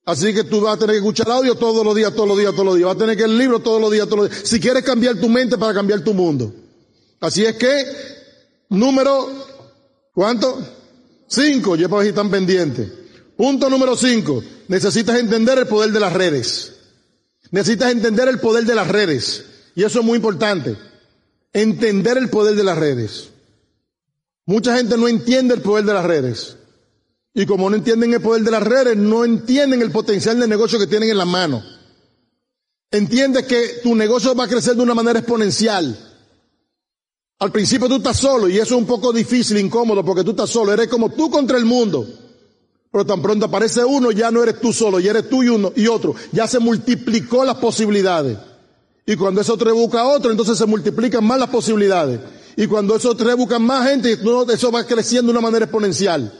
Así 0.04 0.32
que 0.32 0.44
tú 0.44 0.60
vas 0.60 0.76
a 0.76 0.78
tener 0.78 0.94
que 0.94 0.98
escuchar 0.98 1.28
audio 1.32 1.56
todos 1.56 1.84
los 1.84 1.96
días, 1.96 2.14
todos 2.14 2.28
los 2.28 2.38
días, 2.38 2.52
todos 2.52 2.66
los 2.66 2.76
días. 2.76 2.86
Vas 2.86 2.94
a 2.94 2.98
tener 3.00 3.16
que 3.16 3.24
el 3.24 3.36
libro 3.36 3.58
todos 3.58 3.80
los 3.80 3.90
días, 3.90 4.06
todos 4.06 4.20
los 4.20 4.30
días. 4.30 4.48
Si 4.48 4.60
quieres 4.60 4.84
cambiar 4.84 5.16
tu 5.16 5.28
mente 5.28 5.58
para 5.58 5.74
cambiar 5.74 6.04
tu 6.04 6.14
mundo. 6.14 6.54
Así 7.18 7.44
es 7.44 7.56
que, 7.56 7.84
número, 8.68 9.28
¿cuánto? 10.14 10.56
Cinco, 11.26 11.74
ya 11.74 11.88
para 11.88 12.04
si 12.04 12.10
están 12.10 12.30
pendientes. 12.30 13.05
Punto 13.36 13.68
número 13.68 13.96
cinco. 13.96 14.42
Necesitas 14.68 15.18
entender 15.18 15.58
el 15.58 15.66
poder 15.66 15.92
de 15.92 16.00
las 16.00 16.12
redes. 16.12 16.72
Necesitas 17.50 17.92
entender 17.92 18.28
el 18.28 18.40
poder 18.40 18.64
de 18.64 18.74
las 18.74 18.88
redes. 18.88 19.44
Y 19.74 19.84
eso 19.84 20.00
es 20.00 20.04
muy 20.04 20.16
importante. 20.16 20.76
Entender 21.52 22.18
el 22.18 22.30
poder 22.30 22.56
de 22.56 22.64
las 22.64 22.78
redes. 22.78 23.28
Mucha 24.46 24.76
gente 24.76 24.96
no 24.96 25.08
entiende 25.08 25.54
el 25.54 25.60
poder 25.60 25.84
de 25.84 25.94
las 25.94 26.04
redes. 26.04 26.56
Y 27.34 27.44
como 27.44 27.68
no 27.68 27.76
entienden 27.76 28.14
el 28.14 28.22
poder 28.22 28.42
de 28.42 28.50
las 28.50 28.62
redes, 28.62 28.96
no 28.96 29.24
entienden 29.24 29.82
el 29.82 29.90
potencial 29.90 30.40
de 30.40 30.48
negocio 30.48 30.78
que 30.78 30.86
tienen 30.86 31.10
en 31.10 31.18
la 31.18 31.26
mano. 31.26 31.62
Entiendes 32.90 33.44
que 33.46 33.80
tu 33.82 33.94
negocio 33.94 34.34
va 34.34 34.44
a 34.44 34.48
crecer 34.48 34.74
de 34.74 34.82
una 34.82 34.94
manera 34.94 35.18
exponencial. 35.18 36.14
Al 37.38 37.52
principio 37.52 37.88
tú 37.88 37.96
estás 37.96 38.16
solo 38.16 38.48
y 38.48 38.54
eso 38.54 38.74
es 38.74 38.80
un 38.80 38.86
poco 38.86 39.12
difícil, 39.12 39.58
incómodo, 39.58 40.02
porque 40.02 40.24
tú 40.24 40.30
estás 40.30 40.48
solo. 40.48 40.72
Eres 40.72 40.88
como 40.88 41.10
tú 41.10 41.30
contra 41.30 41.58
el 41.58 41.66
mundo. 41.66 42.08
Pero 42.96 43.04
tan 43.04 43.20
pronto 43.20 43.44
aparece 43.44 43.84
uno, 43.84 44.10
ya 44.10 44.30
no 44.30 44.42
eres 44.42 44.58
tú 44.58 44.72
solo, 44.72 44.98
ya 44.98 45.10
eres 45.10 45.28
tú 45.28 45.42
y 45.42 45.50
uno 45.50 45.70
y 45.76 45.86
otro. 45.86 46.14
Ya 46.32 46.48
se 46.48 46.58
multiplicó 46.58 47.44
las 47.44 47.56
posibilidades. 47.56 48.38
Y 49.04 49.16
cuando 49.16 49.42
eso 49.42 49.52
otro 49.52 49.74
busca 49.74 50.00
a 50.00 50.06
otro, 50.06 50.30
entonces 50.30 50.56
se 50.56 50.64
multiplican 50.64 51.22
más 51.22 51.38
las 51.38 51.50
posibilidades. 51.50 52.20
Y 52.56 52.66
cuando 52.66 52.96
eso 52.96 53.14
tres 53.14 53.36
buscan 53.36 53.60
más 53.60 53.86
gente, 53.86 54.18
eso 54.50 54.72
va 54.72 54.86
creciendo 54.86 55.30
de 55.30 55.38
una 55.38 55.46
manera 55.46 55.66
exponencial. 55.66 56.32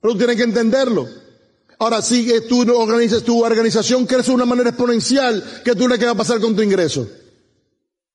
Pero 0.00 0.14
tú 0.14 0.16
tienes 0.16 0.36
que 0.36 0.44
entenderlo. 0.44 1.06
Ahora, 1.78 2.00
si 2.00 2.32
tú 2.48 2.62
organizas, 2.74 3.22
tu 3.22 3.44
organización 3.44 4.06
crece 4.06 4.30
de 4.30 4.36
una 4.36 4.46
manera 4.46 4.70
exponencial, 4.70 5.44
¿qué 5.66 5.74
tú 5.74 5.86
le 5.86 5.98
que 5.98 6.06
va 6.06 6.12
a 6.12 6.16
pasar 6.16 6.40
con 6.40 6.56
tu 6.56 6.62
ingreso? 6.62 7.06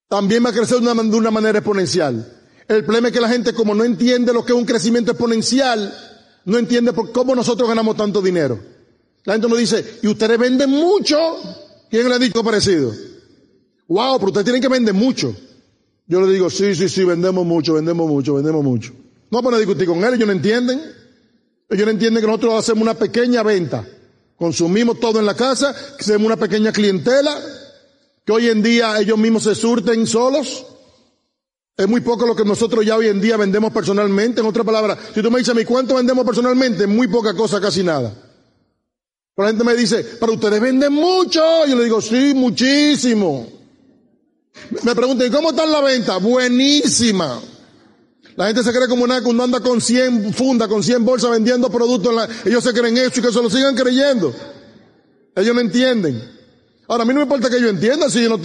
También 0.07 0.43
va 0.43 0.49
a 0.49 0.53
crecer 0.53 0.79
de 0.79 0.91
una, 0.91 1.03
de 1.03 1.15
una 1.15 1.29
manera 1.29 1.59
exponencial. 1.59 2.35
El 2.67 2.83
problema 2.83 3.09
es 3.09 3.13
que 3.13 3.21
la 3.21 3.29
gente, 3.29 3.53
como 3.53 3.75
no 3.75 3.83
entiende 3.83 4.33
lo 4.33 4.43
que 4.43 4.53
es 4.53 4.57
un 4.57 4.65
crecimiento 4.65 5.11
exponencial, 5.11 5.93
no 6.49 6.57
entiende 6.57 6.93
por 6.93 7.11
cómo 7.11 7.35
nosotros 7.35 7.67
ganamos 7.67 7.95
tanto 7.95 8.21
dinero. 8.21 8.59
La 9.25 9.33
gente 9.33 9.47
nos 9.47 9.57
dice, 9.57 9.99
¿y 10.01 10.07
ustedes 10.07 10.37
venden 10.37 10.69
mucho? 10.69 11.17
¿Quién 11.89 12.07
le 12.09 12.15
ha 12.15 12.19
dicho 12.19 12.43
parecido? 12.43 12.91
Wow, 13.87 14.17
pero 14.17 14.27
ustedes 14.27 14.45
tienen 14.45 14.61
que 14.61 14.67
vender 14.67 14.93
mucho. 14.93 15.35
Yo 16.07 16.21
le 16.21 16.33
digo, 16.33 16.49
sí, 16.49 16.73
sí, 16.75 16.89
sí, 16.89 17.03
vendemos 17.03 17.45
mucho, 17.45 17.73
vendemos 17.73 18.07
mucho, 18.07 18.35
vendemos 18.35 18.63
mucho. 18.63 18.93
No 19.31 19.41
van 19.41 19.53
a 19.53 19.57
discutir 19.57 19.87
con 19.87 20.03
él, 20.03 20.13
ellos 20.13 20.27
no 20.27 20.33
entienden. 20.33 20.81
Ellos 21.69 21.85
no 21.85 21.91
entienden 21.91 22.21
que 22.21 22.27
nosotros 22.27 22.55
hacemos 22.55 22.81
una 22.81 22.95
pequeña 22.95 23.43
venta. 23.43 23.87
Consumimos 24.35 24.99
todo 24.99 25.19
en 25.19 25.25
la 25.25 25.35
casa, 25.35 25.75
hacemos 25.99 26.25
una 26.25 26.37
pequeña 26.37 26.71
clientela, 26.71 27.37
que 28.25 28.31
hoy 28.31 28.47
en 28.47 28.63
día 28.63 28.99
ellos 28.99 29.17
mismos 29.17 29.43
se 29.43 29.53
surten 29.53 30.07
solos. 30.07 30.65
Es 31.79 31.87
muy 31.87 32.01
poco 32.01 32.27
lo 32.27 32.35
que 32.35 32.43
nosotros 32.43 32.85
ya 32.85 32.97
hoy 32.97 33.07
en 33.07 33.21
día 33.21 33.37
vendemos 33.37 33.71
personalmente. 33.71 34.41
En 34.41 34.47
otras 34.47 34.65
palabras, 34.65 34.97
si 35.15 35.21
tú 35.21 35.31
me 35.31 35.39
dices 35.39 35.53
a 35.53 35.57
mí 35.57 35.63
cuánto 35.63 35.95
vendemos 35.95 36.25
personalmente, 36.25 36.85
muy 36.85 37.07
poca 37.07 37.33
cosa, 37.33 37.61
casi 37.61 37.85
nada. 37.85 38.13
Pero 39.33 39.45
la 39.45 39.47
gente 39.47 39.63
me 39.63 39.75
dice, 39.75 40.05
pero 40.19 40.33
ustedes 40.33 40.59
venden 40.59 40.91
mucho. 40.91 41.39
Yo 41.65 41.77
le 41.77 41.85
digo, 41.85 42.01
sí, 42.01 42.33
muchísimo. 42.35 43.47
Me 44.83 44.93
preguntan, 44.93 45.31
¿cómo 45.31 45.51
está 45.51 45.65
la 45.65 45.79
venta? 45.79 46.17
Buenísima. 46.17 47.39
La 48.35 48.47
gente 48.47 48.61
se 48.61 48.73
cree 48.73 48.89
como 48.89 49.05
una 49.05 49.23
cuando 49.23 49.43
anda 49.45 49.61
con 49.61 49.79
100 49.79 50.33
fundas, 50.33 50.67
con 50.67 50.83
100 50.83 51.05
bolsas 51.05 51.31
vendiendo 51.31 51.69
productos. 51.69 52.13
ellos 52.43 52.61
se 52.61 52.73
creen 52.73 52.97
eso 52.97 53.21
y 53.21 53.23
que 53.23 53.31
se 53.31 53.41
lo 53.41 53.49
sigan 53.49 53.73
creyendo. 53.77 54.35
Ellos 55.33 55.55
no 55.55 55.61
entienden. 55.61 56.38
Ahora, 56.89 57.03
a 57.03 57.05
mí 57.05 57.13
no 57.13 57.19
me 57.19 57.25
importa 57.25 57.51
que 57.51 57.57
ellos 57.57 57.69
entiendan 57.69 58.09
si 58.09 58.17
ellos 58.17 58.39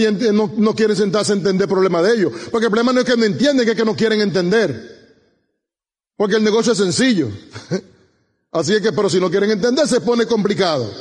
no, 0.59 0.75
quieren 0.75 0.95
sentarse 0.95 1.33
a 1.33 1.37
entender 1.37 1.63
el 1.63 1.69
problema 1.75 2.03
de 2.03 2.15
ellos. 2.15 2.33
Porque 2.51 2.67
el 2.67 2.71
problema 2.71 2.93
no 2.93 3.01
es 3.01 3.07
que 3.07 3.17
no 3.17 3.25
entienden, 3.25 3.67
es 3.67 3.75
que 3.75 3.87
no 3.87 3.97
quieren 3.97 4.21
entender. 4.21 5.17
Porque 6.15 6.37
el 6.37 6.45
negocio 6.45 6.73
es 6.73 6.79
sencillo. 6.79 7.31
Así 8.53 8.75
es 8.75 8.83
que, 8.83 8.93
pero 8.93 9.09
si 9.09 9.19
no 9.19 9.31
quieren 9.31 9.51
entender, 9.51 9.89
se 9.89 10.03
pone 10.03 10.27
complicado. 10.27 10.93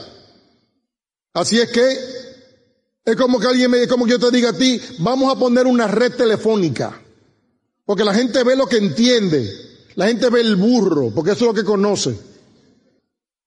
Así 1.33 1.59
es 1.59 1.69
que 1.69 1.97
es 3.03 3.15
como 3.17 3.41
que 3.41 3.47
alguien 3.47 3.69
me, 3.69 3.83
es 3.83 3.89
como 3.89 4.05
que 4.05 4.11
yo 4.11 4.19
te 4.19 4.31
diga 4.31 4.51
a 4.51 4.57
ti, 4.57 4.79
vamos 4.99 5.29
a 5.29 5.37
poner 5.37 5.67
una 5.67 5.85
red 5.87 6.13
telefónica. 6.15 6.97
Porque 7.83 8.05
la 8.05 8.13
gente 8.13 8.41
ve 8.45 8.55
lo 8.55 8.67
que 8.67 8.77
entiende. 8.77 9.51
La 9.95 10.07
gente 10.07 10.29
ve 10.29 10.39
el 10.39 10.55
burro, 10.55 11.11
porque 11.13 11.31
eso 11.31 11.43
es 11.43 11.47
lo 11.47 11.53
que 11.53 11.65
conoce. 11.65 12.17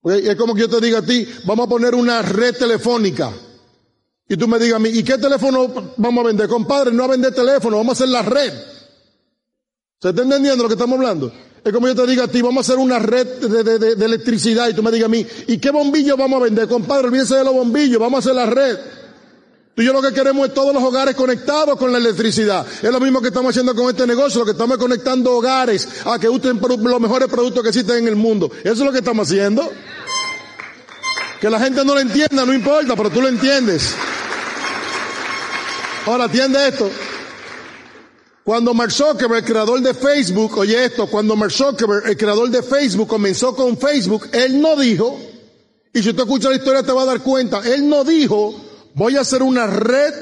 Es 0.05 0.37
como 0.37 0.55
que 0.55 0.61
yo 0.61 0.69
te 0.69 0.83
diga 0.83 0.99
a 0.99 1.03
ti, 1.03 1.27
vamos 1.47 1.67
a 1.67 1.71
poner 1.71 1.95
una 1.95 2.21
red 2.21 2.55
telefónica. 2.55 3.33
Y 4.29 4.37
tú 4.37 4.49
me 4.49 4.59
digas 4.59 4.77
a 4.77 4.79
mí, 4.81 4.89
¿y 4.89 5.05
qué 5.05 5.19
teléfono 5.19 5.93
vamos 5.97 6.25
a 6.25 6.27
vender? 6.27 6.49
Compadre, 6.49 6.93
no 6.93 7.05
a 7.05 7.09
vender 7.09 7.33
teléfono, 7.33 7.77
vamos 7.77 8.01
a 8.01 8.05
hacer 8.05 8.09
la 8.09 8.23
red. 8.23 8.53
¿Se 10.01 10.09
está 10.11 10.23
entendiendo 10.23 10.63
lo 10.63 10.69
que 10.69 10.75
estamos 10.75 10.99
hablando? 10.99 11.33
Es 11.65 11.73
como 11.73 11.89
yo 11.89 11.95
te 11.95 12.07
diga 12.07 12.25
a 12.25 12.29
ti, 12.29 12.43
vamos 12.43 12.69
a 12.69 12.73
hacer 12.73 12.81
una 12.81 12.99
red 12.99 13.27
de, 13.27 14.05
electricidad 14.05 14.69
y 14.69 14.75
tú 14.75 14.83
me 14.83 14.91
digas 14.91 15.07
a 15.07 15.11
mí, 15.11 15.27
¿y 15.49 15.59
qué 15.59 15.71
bombillo 15.71 16.17
vamos 16.17 16.41
a 16.41 16.45
vender? 16.45 16.69
Compadre, 16.69 17.09
olvídese 17.09 17.37
de 17.37 17.45
los 17.45 17.55
bombillos, 17.55 18.01
vamos 18.01 18.19
a 18.19 18.21
hacer 18.21 18.35
la 18.35 18.47
red. 18.47 18.79
Tú 19.75 19.83
y 19.83 19.85
yo 19.85 19.93
lo 19.93 20.01
que 20.01 20.13
queremos 20.13 20.49
es 20.49 20.55
todos 20.55 20.73
los 20.73 20.83
hogares 20.83 21.15
conectados 21.15 21.77
con 21.77 21.93
la 21.93 21.99
electricidad. 21.99 22.67
Es 22.83 22.91
lo 22.91 23.01
mismo 23.01 23.21
que 23.21 23.29
estamos 23.29 23.51
haciendo 23.51 23.75
con 23.75 23.91
este 23.91 24.07
negocio, 24.07 24.41
lo 24.41 24.47
que 24.47 24.53
estamos 24.53 24.79
conectando 24.79 25.33
hogares 25.33 25.89
a 26.05 26.19
que 26.19 26.29
usen 26.29 26.59
los 26.61 27.01
mejores 27.01 27.29
productos 27.29 27.63
que 27.63 27.69
existen 27.69 27.99
en 27.99 28.09
el 28.09 28.17
mundo. 28.17 28.51
Eso 28.61 28.73
es 28.73 28.81
lo 28.81 28.93
que 28.93 28.99
estamos 28.99 29.29
haciendo. 29.29 29.71
Que 31.41 31.51
la 31.51 31.61
gente 31.61 31.85
no 31.85 31.95
lo 31.95 32.01
entienda, 32.01 32.47
no 32.47 32.55
importa, 32.55 32.97
pero 32.97 33.11
tú 33.11 33.21
lo 33.21 33.29
entiendes. 33.29 33.95
Ahora 36.07 36.25
atiende 36.25 36.69
esto. 36.69 36.89
Cuando 38.45 38.73
Mark 38.73 38.93
Zuckerberg, 38.93 39.39
el 39.39 39.45
creador 39.45 39.81
de 39.81 39.93
Facebook, 39.93 40.57
oye 40.57 40.85
esto, 40.85 41.09
cuando 41.09 41.35
Mark 41.35 41.51
Zuckerberg, 41.51 42.07
el 42.07 42.17
creador 42.17 42.49
de 42.49 42.63
Facebook, 42.63 43.09
comenzó 43.09 43.57
con 43.57 43.77
Facebook, 43.77 44.29
él 44.33 44.61
no 44.61 44.77
dijo, 44.77 45.19
y 45.93 46.01
si 46.01 46.13
tú 46.13 46.23
escuchas 46.23 46.53
la 46.53 46.57
historia 46.59 46.85
te 46.85 46.93
vas 46.93 47.03
a 47.03 47.07
dar 47.07 47.23
cuenta, 47.23 47.61
él 47.65 47.89
no 47.89 48.05
dijo, 48.05 48.55
voy 48.95 49.17
a 49.17 49.23
hacer 49.23 49.43
una 49.43 49.67
red 49.67 50.15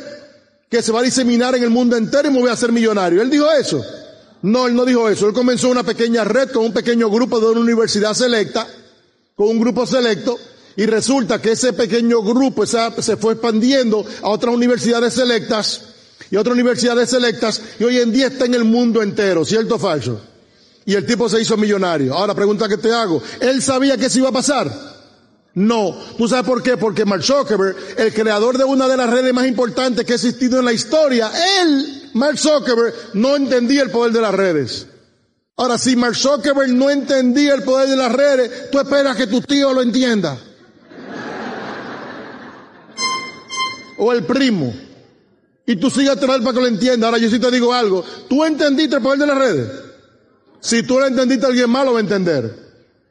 que 0.71 0.81
se 0.81 0.91
va 0.91 1.01
a 1.01 1.03
diseminar 1.03 1.55
en 1.55 1.63
el 1.63 1.71
mundo 1.71 1.99
entero 1.99 2.29
y 2.29 2.33
me 2.33 2.41
voy 2.41 2.49
a 2.49 2.55
hacer 2.55 2.73
millonario. 2.73 3.21
Él 3.21 3.29
dijo 3.29 3.51
eso. 3.53 3.85
No, 4.41 4.67
él 4.67 4.75
no 4.75 4.87
dijo 4.87 5.11
eso. 5.11 5.29
Él 5.29 5.35
comenzó 5.35 5.69
una 5.69 5.83
pequeña 5.83 6.25
red 6.25 6.51
con 6.51 6.65
un 6.65 6.73
pequeño 6.73 7.11
grupo 7.11 7.39
de 7.41 7.47
una 7.49 7.61
universidad 7.61 8.15
selecta, 8.15 8.67
con 9.37 9.49
un 9.49 9.61
grupo 9.61 9.87
selecto, 9.87 10.39
y 10.77 10.87
resulta 10.87 11.41
que 11.41 11.53
ese 11.53 11.73
pequeño 11.73 12.23
grupo 12.23 12.67
se 12.67 13.17
fue 13.17 13.35
expandiendo 13.35 14.05
a 14.23 14.29
otras 14.29 14.55
universidades 14.55 15.15
selectas 15.15 15.83
y 16.31 16.37
otras 16.37 16.55
universidades 16.55 17.11
selectas 17.11 17.61
y 17.79 17.85
hoy 17.85 17.99
en 17.99 18.13
día 18.13 18.29
está 18.29 18.47
en 18.47 18.55
el 18.55 18.65
mundo 18.65 19.03
entero, 19.03 19.45
¿cierto 19.45 19.77
o 19.77 19.79
falso? 19.79 20.21
Y 20.87 20.95
el 20.95 21.07
tipo 21.07 21.29
se 21.29 21.41
hizo 21.41 21.57
millonario. 21.57 22.15
Ahora 22.15 22.35
pregunta 22.35 22.69
que 22.69 22.77
te 22.77 22.93
hago, 22.93 23.23
¿él 23.41 23.63
sabía 23.63 23.97
que 23.97 24.07
eso 24.07 24.19
iba 24.19 24.29
a 24.29 24.33
pasar? 24.33 24.71
No. 25.55 25.97
¿Tú 26.19 26.29
sabes 26.29 26.45
por 26.45 26.63
qué? 26.63 26.77
Porque 26.77 27.05
Mark 27.05 27.23
Zuckerberg, 27.23 27.77
el 27.97 28.13
creador 28.13 28.59
de 28.59 28.65
una 28.65 28.89
de 28.89 28.97
las 28.97 29.09
redes 29.09 29.33
más 29.33 29.47
importantes 29.47 30.05
que 30.05 30.13
ha 30.13 30.17
existido 30.17 30.59
en 30.59 30.65
la 30.65 30.73
historia, 30.73 31.31
él, 31.63 32.11
Mark 32.15 32.39
Zuckerberg, 32.39 32.95
no 33.15 33.37
entendía 33.37 33.83
el 33.83 33.91
poder 33.91 34.13
de 34.13 34.21
las 34.21 34.35
redes. 34.35 34.87
Ahora, 35.57 35.79
si 35.79 35.95
Mark 35.95 36.17
Zuckerberg 36.17 36.73
no 36.73 36.91
entendía 36.91 37.55
el 37.55 37.63
poder 37.63 37.89
de 37.89 37.97
las 37.97 38.11
redes, 38.11 38.71
tú 38.73 38.81
esperas 38.81 39.17
que 39.17 39.29
tu 39.29 39.41
tío 39.41 39.73
lo 39.73 39.83
entienda. 39.83 40.37
O 43.99 44.13
el 44.13 44.25
primo. 44.25 44.75
Y 45.67 45.77
tú 45.77 45.91
sigas 45.91 46.17
atrás 46.17 46.41
para 46.41 46.53
que 46.53 46.61
lo 46.61 46.67
entienda. 46.67 47.07
Ahora 47.07 47.19
yo 47.19 47.31
sí 47.31 47.39
te 47.39 47.51
digo 47.51 47.73
algo. 47.73 48.05
¿Tú 48.29 48.45
entendiste 48.45 48.97
el 48.97 49.03
poder 49.03 49.19
de 49.19 49.27
las 49.27 49.39
redes? 49.39 49.69
Si 50.61 50.83
tú 50.83 50.99
lo 50.99 51.07
entendiste, 51.07 51.47
alguien 51.47 51.71
más 51.71 51.85
lo 51.85 51.93
va 51.93 51.99
a 51.99 52.03
entender. 52.03 52.65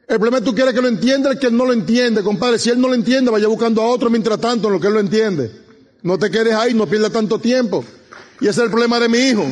El 0.06 0.16
problema 0.16 0.38
es 0.38 0.42
que 0.42 0.50
tú 0.50 0.54
quieres 0.54 0.74
que 0.74 0.82
lo 0.82 0.88
entienda 0.88 1.30
el 1.30 1.38
que 1.38 1.50
no 1.50 1.64
lo 1.64 1.72
entiende, 1.72 2.22
compadre. 2.22 2.58
Si 2.58 2.70
él 2.70 2.80
no 2.80 2.88
lo 2.88 2.94
entiende, 2.94 3.30
vaya 3.30 3.48
buscando 3.48 3.82
a 3.82 3.86
otro 3.86 4.10
mientras 4.10 4.40
tanto 4.40 4.68
en 4.68 4.74
lo 4.74 4.80
que 4.80 4.88
él 4.88 4.94
lo 4.94 5.00
entiende. 5.00 5.50
No 6.02 6.18
te 6.18 6.30
quedes 6.30 6.54
ahí, 6.54 6.74
no 6.74 6.86
pierdas 6.86 7.12
tanto 7.12 7.38
tiempo. 7.38 7.84
Y 8.40 8.46
ese 8.48 8.60
es 8.60 8.64
el 8.64 8.70
problema 8.70 9.00
de 9.00 9.08
mi 9.08 9.18
hijo. 9.18 9.50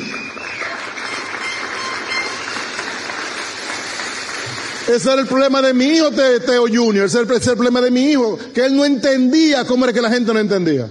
Ese 4.83 4.97
es 4.97 5.07
el 5.07 5.27
problema 5.27 5.63
de 5.63 5.73
mi 5.73 5.87
hijo, 5.87 6.11
Teo 6.11 6.67
Junior. 6.67 7.07
Ese 7.07 7.23
es 7.23 7.47
el 7.47 7.57
problema 7.57 7.81
de 7.81 7.91
mi 7.91 8.11
hijo, 8.11 8.39
que 8.53 8.67
él 8.67 8.77
no 8.77 8.85
entendía 8.85 9.65
cómo 9.65 9.85
era 9.85 9.93
que 9.93 10.03
la 10.03 10.11
gente 10.11 10.35
no 10.35 10.39
entendía. 10.39 10.91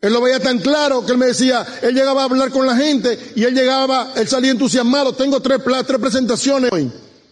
Él 0.00 0.12
lo 0.12 0.20
veía 0.20 0.38
tan 0.40 0.58
claro 0.58 1.04
que 1.06 1.12
él 1.12 1.18
me 1.18 1.26
decía, 1.26 1.66
él 1.82 1.94
llegaba 1.94 2.22
a 2.22 2.24
hablar 2.26 2.50
con 2.50 2.66
la 2.66 2.76
gente 2.76 3.18
y 3.34 3.44
él 3.44 3.54
llegaba, 3.54 4.12
él 4.16 4.28
salía 4.28 4.50
entusiasmado, 4.50 5.14
tengo 5.14 5.40
tres, 5.40 5.60
tres 5.86 5.98
presentaciones 5.98 6.70
hoy. 6.70 6.90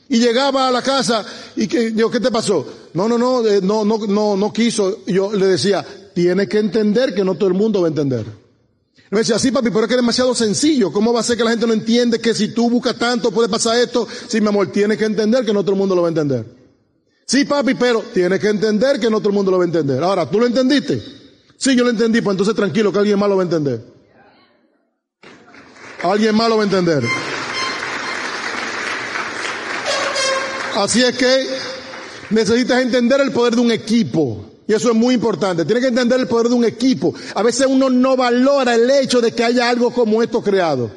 Y 0.09 0.18
llegaba 0.18 0.68
a 0.68 0.70
la 0.70 0.83
casa 0.83 1.24
y 1.57 1.66
que, 1.66 1.92
yo, 1.92 2.11
¿qué 2.11 2.20
te 2.20 2.31
pasó? 2.31 2.66
No, 2.94 3.09
no, 3.09 3.18
no, 3.18 3.46
eh, 3.46 3.61
no, 3.62 3.85
no, 3.85 3.98
no, 4.07 4.37
no 4.37 4.53
quiso. 4.53 5.05
Yo 5.07 5.33
le 5.33 5.46
decía, 5.46 5.85
tienes 6.14 6.48
que 6.48 6.59
entender 6.59 7.14
que 7.14 7.24
no 7.24 7.35
todo 7.35 7.48
el 7.48 7.55
mundo 7.55 7.81
va 7.81 7.88
a 7.88 7.90
entender. 7.90 8.24
Me 9.11 9.20
decía, 9.20 9.38
sí 9.38 9.50
papi, 9.50 9.70
pero 9.70 9.83
es 9.83 9.88
que 9.88 9.94
es 9.94 10.00
demasiado 10.00 10.35
sencillo. 10.35 10.90
¿Cómo 10.92 11.12
va 11.12 11.20
a 11.20 11.22
ser 11.22 11.37
que 11.37 11.44
la 11.44 11.50
gente 11.50 11.66
no 11.66 11.72
entiende 11.72 12.18
que 12.18 12.35
si 12.35 12.48
tú 12.48 12.68
buscas 12.70 12.96
tanto 12.96 13.31
puede 13.31 13.48
pasar 13.48 13.79
esto? 13.79 14.07
Sí, 14.29 14.40
mi 14.40 14.48
amor, 14.48 14.72
tienes 14.72 14.98
que 14.98 15.05
entender 15.05 15.44
que 15.44 15.53
no 15.53 15.62
todo 15.62 15.72
el 15.72 15.79
mundo 15.79 15.94
lo 15.94 16.03
va 16.03 16.09
a 16.09 16.11
entender. 16.11 16.44
Sí 17.27 17.44
papi, 17.44 17.74
pero 17.74 18.03
tienes 18.12 18.40
que 18.40 18.48
entender 18.48 18.98
que 18.98 19.09
no 19.11 19.20
todo 19.20 19.29
el 19.29 19.35
mundo 19.35 19.50
lo 19.50 19.59
va 19.59 19.64
a 19.64 19.66
entender. 19.66 20.03
Ahora, 20.03 20.29
¿tú 20.29 20.40
lo 20.40 20.46
entendiste? 20.46 21.23
Sí, 21.57 21.77
yo 21.77 21.85
lo 21.85 21.90
entendí, 21.90 22.21
pues 22.21 22.35
entonces 22.35 22.55
tranquilo 22.55 22.93
que 22.93 22.99
alguien 22.99 23.19
más 23.19 23.29
lo 23.29 23.37
va 23.37 23.43
a 23.43 23.45
entender. 23.45 23.81
Alguien 26.03 26.35
más 26.35 26.49
lo 26.49 26.57
va 26.57 26.62
a 26.62 26.67
entender. 26.67 27.03
Así 30.77 31.03
es 31.03 31.17
que 31.17 31.47
necesitas 32.31 32.83
entender 32.83 33.21
el 33.21 33.33
poder 33.33 33.55
de 33.55 33.61
un 33.61 33.71
equipo. 33.71 34.51
Y 34.67 34.73
eso 34.73 34.90
es 34.90 34.97
muy 34.97 35.14
importante. 35.14 35.64
Tienes 35.64 35.83
que 35.83 35.88
entender 35.88 36.19
el 36.19 36.27
poder 36.27 36.49
de 36.49 36.55
un 36.55 36.64
equipo. 36.64 37.14
A 37.35 37.43
veces 37.43 37.67
uno 37.69 37.90
no 37.90 38.17
valora 38.17 38.75
el 38.75 38.90
hecho 38.90 39.21
de 39.21 39.33
que 39.33 39.45
haya 39.45 39.69
algo 39.69 39.90
como 39.93 40.23
esto 40.23 40.43
creado. 40.43 40.90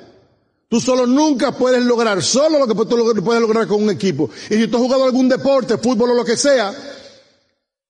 Tú 0.69 0.81
solo 0.81 1.05
nunca 1.05 1.53
puedes 1.53 1.83
lograr, 1.83 2.21
solo 2.21 2.59
lo 2.59 2.67
que 2.67 2.73
tú 2.75 3.23
puedes 3.23 3.41
lograr 3.41 3.67
con 3.67 3.83
un 3.83 3.89
equipo. 3.89 4.29
Y 4.49 4.55
si 4.55 4.67
tú 4.67 4.77
has 4.77 4.83
jugado 4.83 5.05
algún 5.05 5.29
deporte, 5.29 5.77
fútbol 5.77 6.11
o 6.11 6.13
lo 6.13 6.25
que 6.25 6.35
sea, 6.35 6.73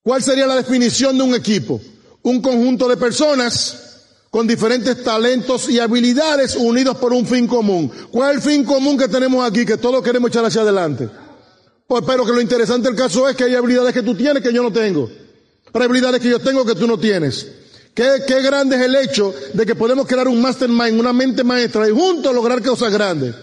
¿cuál 0.03 0.21
sería 0.21 0.45
la 0.45 0.55
definición 0.55 1.17
de 1.17 1.23
un 1.23 1.33
equipo? 1.33 1.81
Un 2.23 2.41
conjunto 2.41 2.87
de 2.87 2.97
personas 2.97 3.83
con 4.29 4.45
diferentes 4.45 5.03
talentos 5.03 5.69
y 5.69 5.79
habilidades 5.79 6.55
unidos 6.55 6.97
por 6.97 7.13
un 7.13 7.25
fin 7.25 7.47
común. 7.47 7.91
¿Cuál 8.11 8.37
es 8.37 8.45
el 8.45 8.51
fin 8.51 8.63
común 8.63 8.97
que 8.97 9.07
tenemos 9.07 9.47
aquí? 9.49 9.65
Que 9.65 9.77
todos 9.77 10.03
queremos 10.03 10.29
echar 10.29 10.45
hacia 10.45 10.61
adelante. 10.61 11.09
Pues, 11.87 12.03
pero 12.05 12.25
que 12.25 12.33
lo 12.33 12.41
interesante 12.41 12.89
del 12.89 12.97
caso 12.97 13.27
es 13.29 13.35
que 13.35 13.45
hay 13.45 13.55
habilidades 13.55 13.93
que 13.93 14.03
tú 14.03 14.13
tienes 14.15 14.43
que 14.43 14.51
yo 14.51 14.61
no 14.61 14.71
tengo. 14.71 15.09
Hay 15.73 15.83
habilidades 15.83 16.21
que 16.21 16.29
yo 16.29 16.39
tengo 16.39 16.65
que 16.65 16.75
tú 16.75 16.85
no 16.85 16.99
tienes. 16.99 17.47
Qué, 17.93 18.23
qué 18.27 18.41
grande 18.41 18.75
es 18.75 18.81
el 18.83 18.95
hecho 18.95 19.33
de 19.53 19.65
que 19.65 19.73
podemos 19.73 20.05
crear 20.05 20.27
un 20.27 20.41
mastermind, 20.41 20.99
una 20.99 21.13
mente 21.13 21.43
maestra 21.43 21.87
y 21.87 21.91
juntos 21.91 22.35
lograr 22.35 22.61
cosas 22.61 22.91
grandes. 22.91 23.33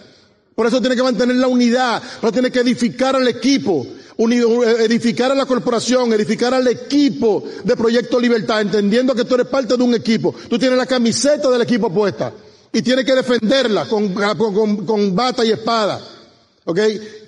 Por 0.55 0.67
eso 0.67 0.81
tiene 0.81 0.95
que 0.95 1.03
mantener 1.03 1.37
la 1.37 1.49
unidad, 1.49 2.03
no 2.23 2.31
tiene 2.31 2.51
que 2.51 2.61
edificar 2.61 3.17
al 3.17 3.27
equipo, 3.27 3.85
edificar 4.17 5.33
a 5.33 5.35
la 5.35 5.47
corporación, 5.47 6.13
edificar 6.13 6.55
al 6.55 6.69
equipo 6.69 7.45
de 7.65 7.77
Proyecto 7.77 8.21
Libertad, 8.21 8.61
entendiendo 8.61 9.15
que 9.15 9.25
tú 9.25 9.35
eres 9.35 9.47
parte 9.47 9.77
de 9.77 9.83
un 9.83 9.95
equipo. 9.95 10.35
Tú 10.49 10.59
tienes 10.59 10.79
la 10.79 10.87
camiseta 10.87 11.51
del 11.51 11.63
equipo 11.63 11.93
puesta 11.93 12.33
y 12.73 12.83
tienes 12.83 13.05
que 13.05 13.15
defenderla 13.15 13.87
con, 13.87 14.15
con, 14.15 14.85
con 14.85 15.15
bata 15.15 15.45
y 15.45 15.51
espada. 15.51 16.01
¿Ok? 16.65 16.79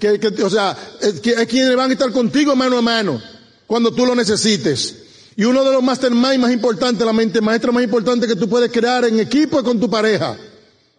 Que, 0.01 0.18
que, 0.18 0.42
o 0.42 0.51
sea, 0.51 0.77
es, 1.01 1.20
que, 1.20 1.31
es 1.31 1.46
quienes 1.46 1.77
van 1.77 1.90
a 1.90 1.92
estar 1.92 2.11
contigo 2.11 2.57
mano 2.57 2.79
a 2.79 2.83
mano 2.83 3.20
cuando 3.66 3.92
tú 3.92 4.07
lo 4.07 4.14
necesites. 4.14 4.96
Y 5.37 5.44
uno 5.44 5.62
de 5.64 5.72
los 5.72 5.83
masterminds 5.83 6.38
más 6.38 6.53
importantes, 6.53 7.07
la 7.07 7.12
mente 7.12 7.40
maestra 7.40 7.70
más 7.70 7.85
importante 7.85 8.27
que 8.27 8.37
tú 8.37 8.49
puedes 8.49 8.72
crear 8.72 9.05
en 9.05 9.20
equipo 9.20 9.59
es 9.59 9.64
con 9.64 9.79
tu 9.79 9.90
pareja. 9.90 10.37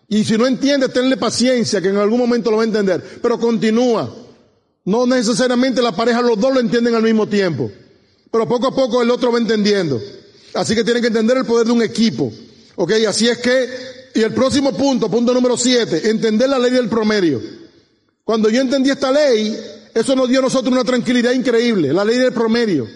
Y 0.09 0.23
si 0.23 0.37
no 0.37 0.45
entiendes, 0.45 0.93
tenle 0.93 1.17
paciencia, 1.17 1.81
que 1.81 1.89
en 1.89 1.97
algún 1.97 2.19
momento 2.19 2.51
lo 2.51 2.57
va 2.57 2.63
a 2.63 2.67
entender. 2.67 3.19
Pero 3.21 3.39
continúa. 3.39 4.26
No 4.87 5.05
necesariamente 5.05 5.81
la 5.81 5.91
pareja, 5.91 6.21
los 6.21 6.39
dos 6.39 6.53
lo 6.53 6.61
entienden 6.61 6.95
al 6.95 7.03
mismo 7.03 7.27
tiempo. 7.27 7.69
Pero 8.31 8.47
poco 8.47 8.67
a 8.67 8.73
poco 8.73 9.01
el 9.01 9.11
otro 9.11 9.33
va 9.33 9.37
entendiendo. 9.37 10.01
Así 10.53 10.75
que 10.75 10.85
tienen 10.85 11.01
que 11.01 11.09
entender 11.09 11.35
el 11.35 11.45
poder 11.45 11.67
de 11.67 11.73
un 11.73 11.81
equipo. 11.81 12.31
¿Ok? 12.77 12.93
Así 13.05 13.27
es 13.27 13.37
que, 13.39 13.67
y 14.15 14.21
el 14.21 14.33
próximo 14.33 14.71
punto, 14.71 15.11
punto 15.11 15.33
número 15.33 15.57
siete, 15.57 16.09
entender 16.09 16.47
la 16.47 16.57
ley 16.57 16.71
del 16.71 16.87
promedio. 16.87 17.41
Cuando 18.23 18.49
yo 18.49 18.61
entendí 18.61 18.89
esta 18.89 19.11
ley, 19.11 19.59
eso 19.93 20.15
nos 20.15 20.29
dio 20.29 20.39
a 20.39 20.43
nosotros 20.43 20.71
una 20.71 20.85
tranquilidad 20.85 21.33
increíble, 21.33 21.91
la 21.91 22.05
ley 22.05 22.17
del 22.17 22.31
promedio. 22.31 22.87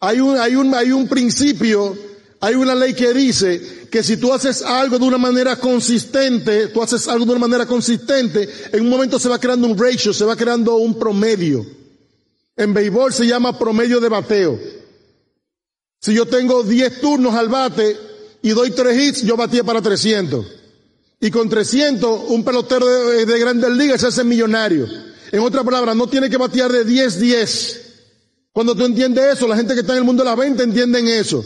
Hay 0.00 0.20
un, 0.20 0.36
hay 0.36 0.56
un, 0.56 0.74
hay 0.74 0.92
un 0.92 1.08
principio, 1.08 1.96
hay 2.38 2.54
una 2.54 2.74
ley 2.74 2.92
que 2.92 3.14
dice 3.14 3.83
que 3.94 4.02
si 4.02 4.16
tú 4.16 4.32
haces 4.32 4.60
algo 4.62 4.98
de 4.98 5.04
una 5.04 5.18
manera 5.18 5.54
consistente, 5.54 6.66
tú 6.66 6.82
haces 6.82 7.06
algo 7.06 7.26
de 7.26 7.30
una 7.30 7.46
manera 7.46 7.64
consistente, 7.64 8.48
en 8.72 8.80
un 8.80 8.88
momento 8.88 9.20
se 9.20 9.28
va 9.28 9.38
creando 9.38 9.68
un 9.68 9.78
ratio, 9.78 10.12
se 10.12 10.24
va 10.24 10.34
creando 10.34 10.74
un 10.74 10.98
promedio. 10.98 11.64
En 12.56 12.74
béisbol 12.74 13.12
se 13.12 13.24
llama 13.24 13.56
promedio 13.56 14.00
de 14.00 14.08
bateo. 14.08 14.58
Si 16.00 16.12
yo 16.12 16.26
tengo 16.26 16.64
10 16.64 17.00
turnos 17.00 17.36
al 17.36 17.48
bate 17.48 17.96
y 18.42 18.50
doy 18.50 18.72
3 18.72 19.00
hits, 19.00 19.22
yo 19.22 19.36
batía 19.36 19.62
para 19.62 19.80
300. 19.80 20.44
Y 21.20 21.30
con 21.30 21.48
300, 21.48 22.30
un 22.30 22.42
pelotero 22.42 22.88
de, 22.88 23.24
de 23.24 23.38
grandes 23.38 23.70
ligas 23.70 24.00
se 24.00 24.08
hace 24.08 24.24
millonario. 24.24 24.88
En 25.30 25.38
otras 25.38 25.62
palabras, 25.62 25.94
no 25.94 26.08
tiene 26.08 26.28
que 26.28 26.36
batear 26.36 26.72
de 26.72 26.84
10-10. 26.84 27.80
Cuando 28.50 28.74
tú 28.74 28.86
entiendes 28.86 29.36
eso, 29.36 29.46
la 29.46 29.56
gente 29.56 29.72
que 29.72 29.82
está 29.82 29.92
en 29.92 29.98
el 29.98 30.04
mundo 30.04 30.24
de 30.24 30.30
la 30.30 30.34
venta 30.34 30.64
entienden 30.64 31.06
eso. 31.06 31.44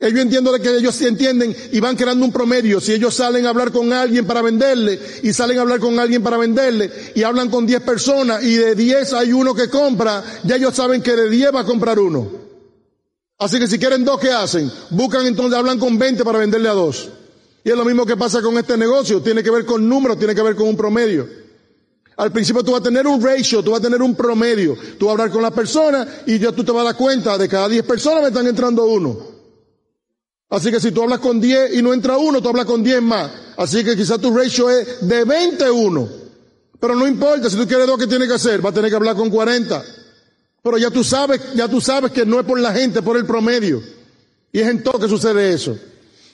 Ellos 0.00 0.20
entiendo 0.20 0.52
de 0.52 0.60
que 0.60 0.76
ellos 0.76 1.00
entienden 1.02 1.56
y 1.72 1.80
van 1.80 1.96
creando 1.96 2.24
un 2.24 2.32
promedio. 2.32 2.80
Si 2.80 2.92
ellos 2.92 3.14
salen 3.14 3.46
a 3.46 3.48
hablar 3.48 3.72
con 3.72 3.92
alguien 3.92 4.26
para 4.26 4.42
venderle 4.42 5.00
y 5.24 5.32
salen 5.32 5.58
a 5.58 5.62
hablar 5.62 5.80
con 5.80 5.98
alguien 5.98 6.22
para 6.22 6.36
venderle 6.36 6.90
y 7.16 7.24
hablan 7.24 7.50
con 7.50 7.66
10 7.66 7.80
personas 7.82 8.44
y 8.44 8.54
de 8.54 8.76
10 8.76 9.12
hay 9.14 9.32
uno 9.32 9.54
que 9.54 9.68
compra, 9.68 10.22
ya 10.44 10.54
ellos 10.54 10.74
saben 10.74 11.02
que 11.02 11.16
de 11.16 11.28
10 11.28 11.52
va 11.52 11.60
a 11.60 11.64
comprar 11.64 11.98
uno. 11.98 12.30
Así 13.38 13.58
que 13.58 13.66
si 13.66 13.78
quieren 13.78 14.04
dos, 14.04 14.20
¿qué 14.20 14.30
hacen? 14.30 14.70
Buscan 14.90 15.26
entonces, 15.26 15.58
hablan 15.58 15.78
con 15.78 15.98
20 15.98 16.24
para 16.24 16.38
venderle 16.38 16.68
a 16.68 16.72
dos. 16.72 17.08
Y 17.64 17.70
es 17.70 17.76
lo 17.76 17.84
mismo 17.84 18.06
que 18.06 18.16
pasa 18.16 18.40
con 18.40 18.56
este 18.56 18.76
negocio. 18.76 19.20
Tiene 19.20 19.42
que 19.42 19.50
ver 19.50 19.64
con 19.64 19.88
números, 19.88 20.18
tiene 20.18 20.34
que 20.34 20.42
ver 20.42 20.54
con 20.54 20.68
un 20.68 20.76
promedio. 20.76 21.28
Al 22.16 22.32
principio 22.32 22.64
tú 22.64 22.72
vas 22.72 22.80
a 22.80 22.84
tener 22.84 23.06
un 23.06 23.22
ratio, 23.22 23.62
tú 23.62 23.72
vas 23.72 23.80
a 23.80 23.82
tener 23.82 24.02
un 24.02 24.14
promedio. 24.14 24.76
Tú 24.98 25.06
vas 25.06 25.10
a 25.10 25.12
hablar 25.12 25.30
con 25.30 25.42
las 25.42 25.52
personas 25.52 26.08
y 26.26 26.38
ya 26.38 26.50
tú 26.50 26.64
te 26.64 26.72
vas 26.72 26.82
a 26.82 26.84
dar 26.86 26.96
cuenta 26.96 27.36
de 27.36 27.48
cada 27.48 27.68
10 27.68 27.84
personas 27.84 28.22
me 28.22 28.28
están 28.28 28.46
entrando 28.46 28.86
uno. 28.86 29.27
Así 30.50 30.70
que 30.70 30.80
si 30.80 30.92
tú 30.92 31.02
hablas 31.02 31.18
con 31.18 31.40
10 31.40 31.74
y 31.74 31.82
no 31.82 31.92
entra 31.92 32.16
uno, 32.16 32.40
tú 32.40 32.48
hablas 32.48 32.64
con 32.64 32.82
10 32.82 33.02
más. 33.02 33.30
Así 33.56 33.84
que 33.84 33.96
quizás 33.96 34.18
tu 34.20 34.34
ratio 34.34 34.70
es 34.70 35.06
de 35.06 35.24
21. 35.24 36.08
Pero 36.80 36.94
no 36.94 37.06
importa, 37.06 37.50
si 37.50 37.56
tú 37.56 37.66
quieres 37.66 37.86
dos, 37.86 37.98
¿qué 37.98 38.06
tienes 38.06 38.28
que 38.28 38.34
hacer? 38.34 38.64
Va 38.64 38.70
a 38.70 38.72
tener 38.72 38.88
que 38.90 38.96
hablar 38.96 39.16
con 39.16 39.28
40. 39.30 39.84
Pero 40.62 40.78
ya 40.78 40.90
tú 40.90 41.04
sabes, 41.04 41.40
ya 41.54 41.68
tú 41.68 41.80
sabes 41.80 42.12
que 42.12 42.24
no 42.24 42.40
es 42.40 42.46
por 42.46 42.58
la 42.58 42.72
gente, 42.72 43.00
es 43.00 43.04
por 43.04 43.16
el 43.16 43.26
promedio. 43.26 43.82
Y 44.52 44.60
es 44.60 44.68
en 44.68 44.82
todo 44.82 44.98
que 44.98 45.08
sucede 45.08 45.52
eso. 45.52 45.76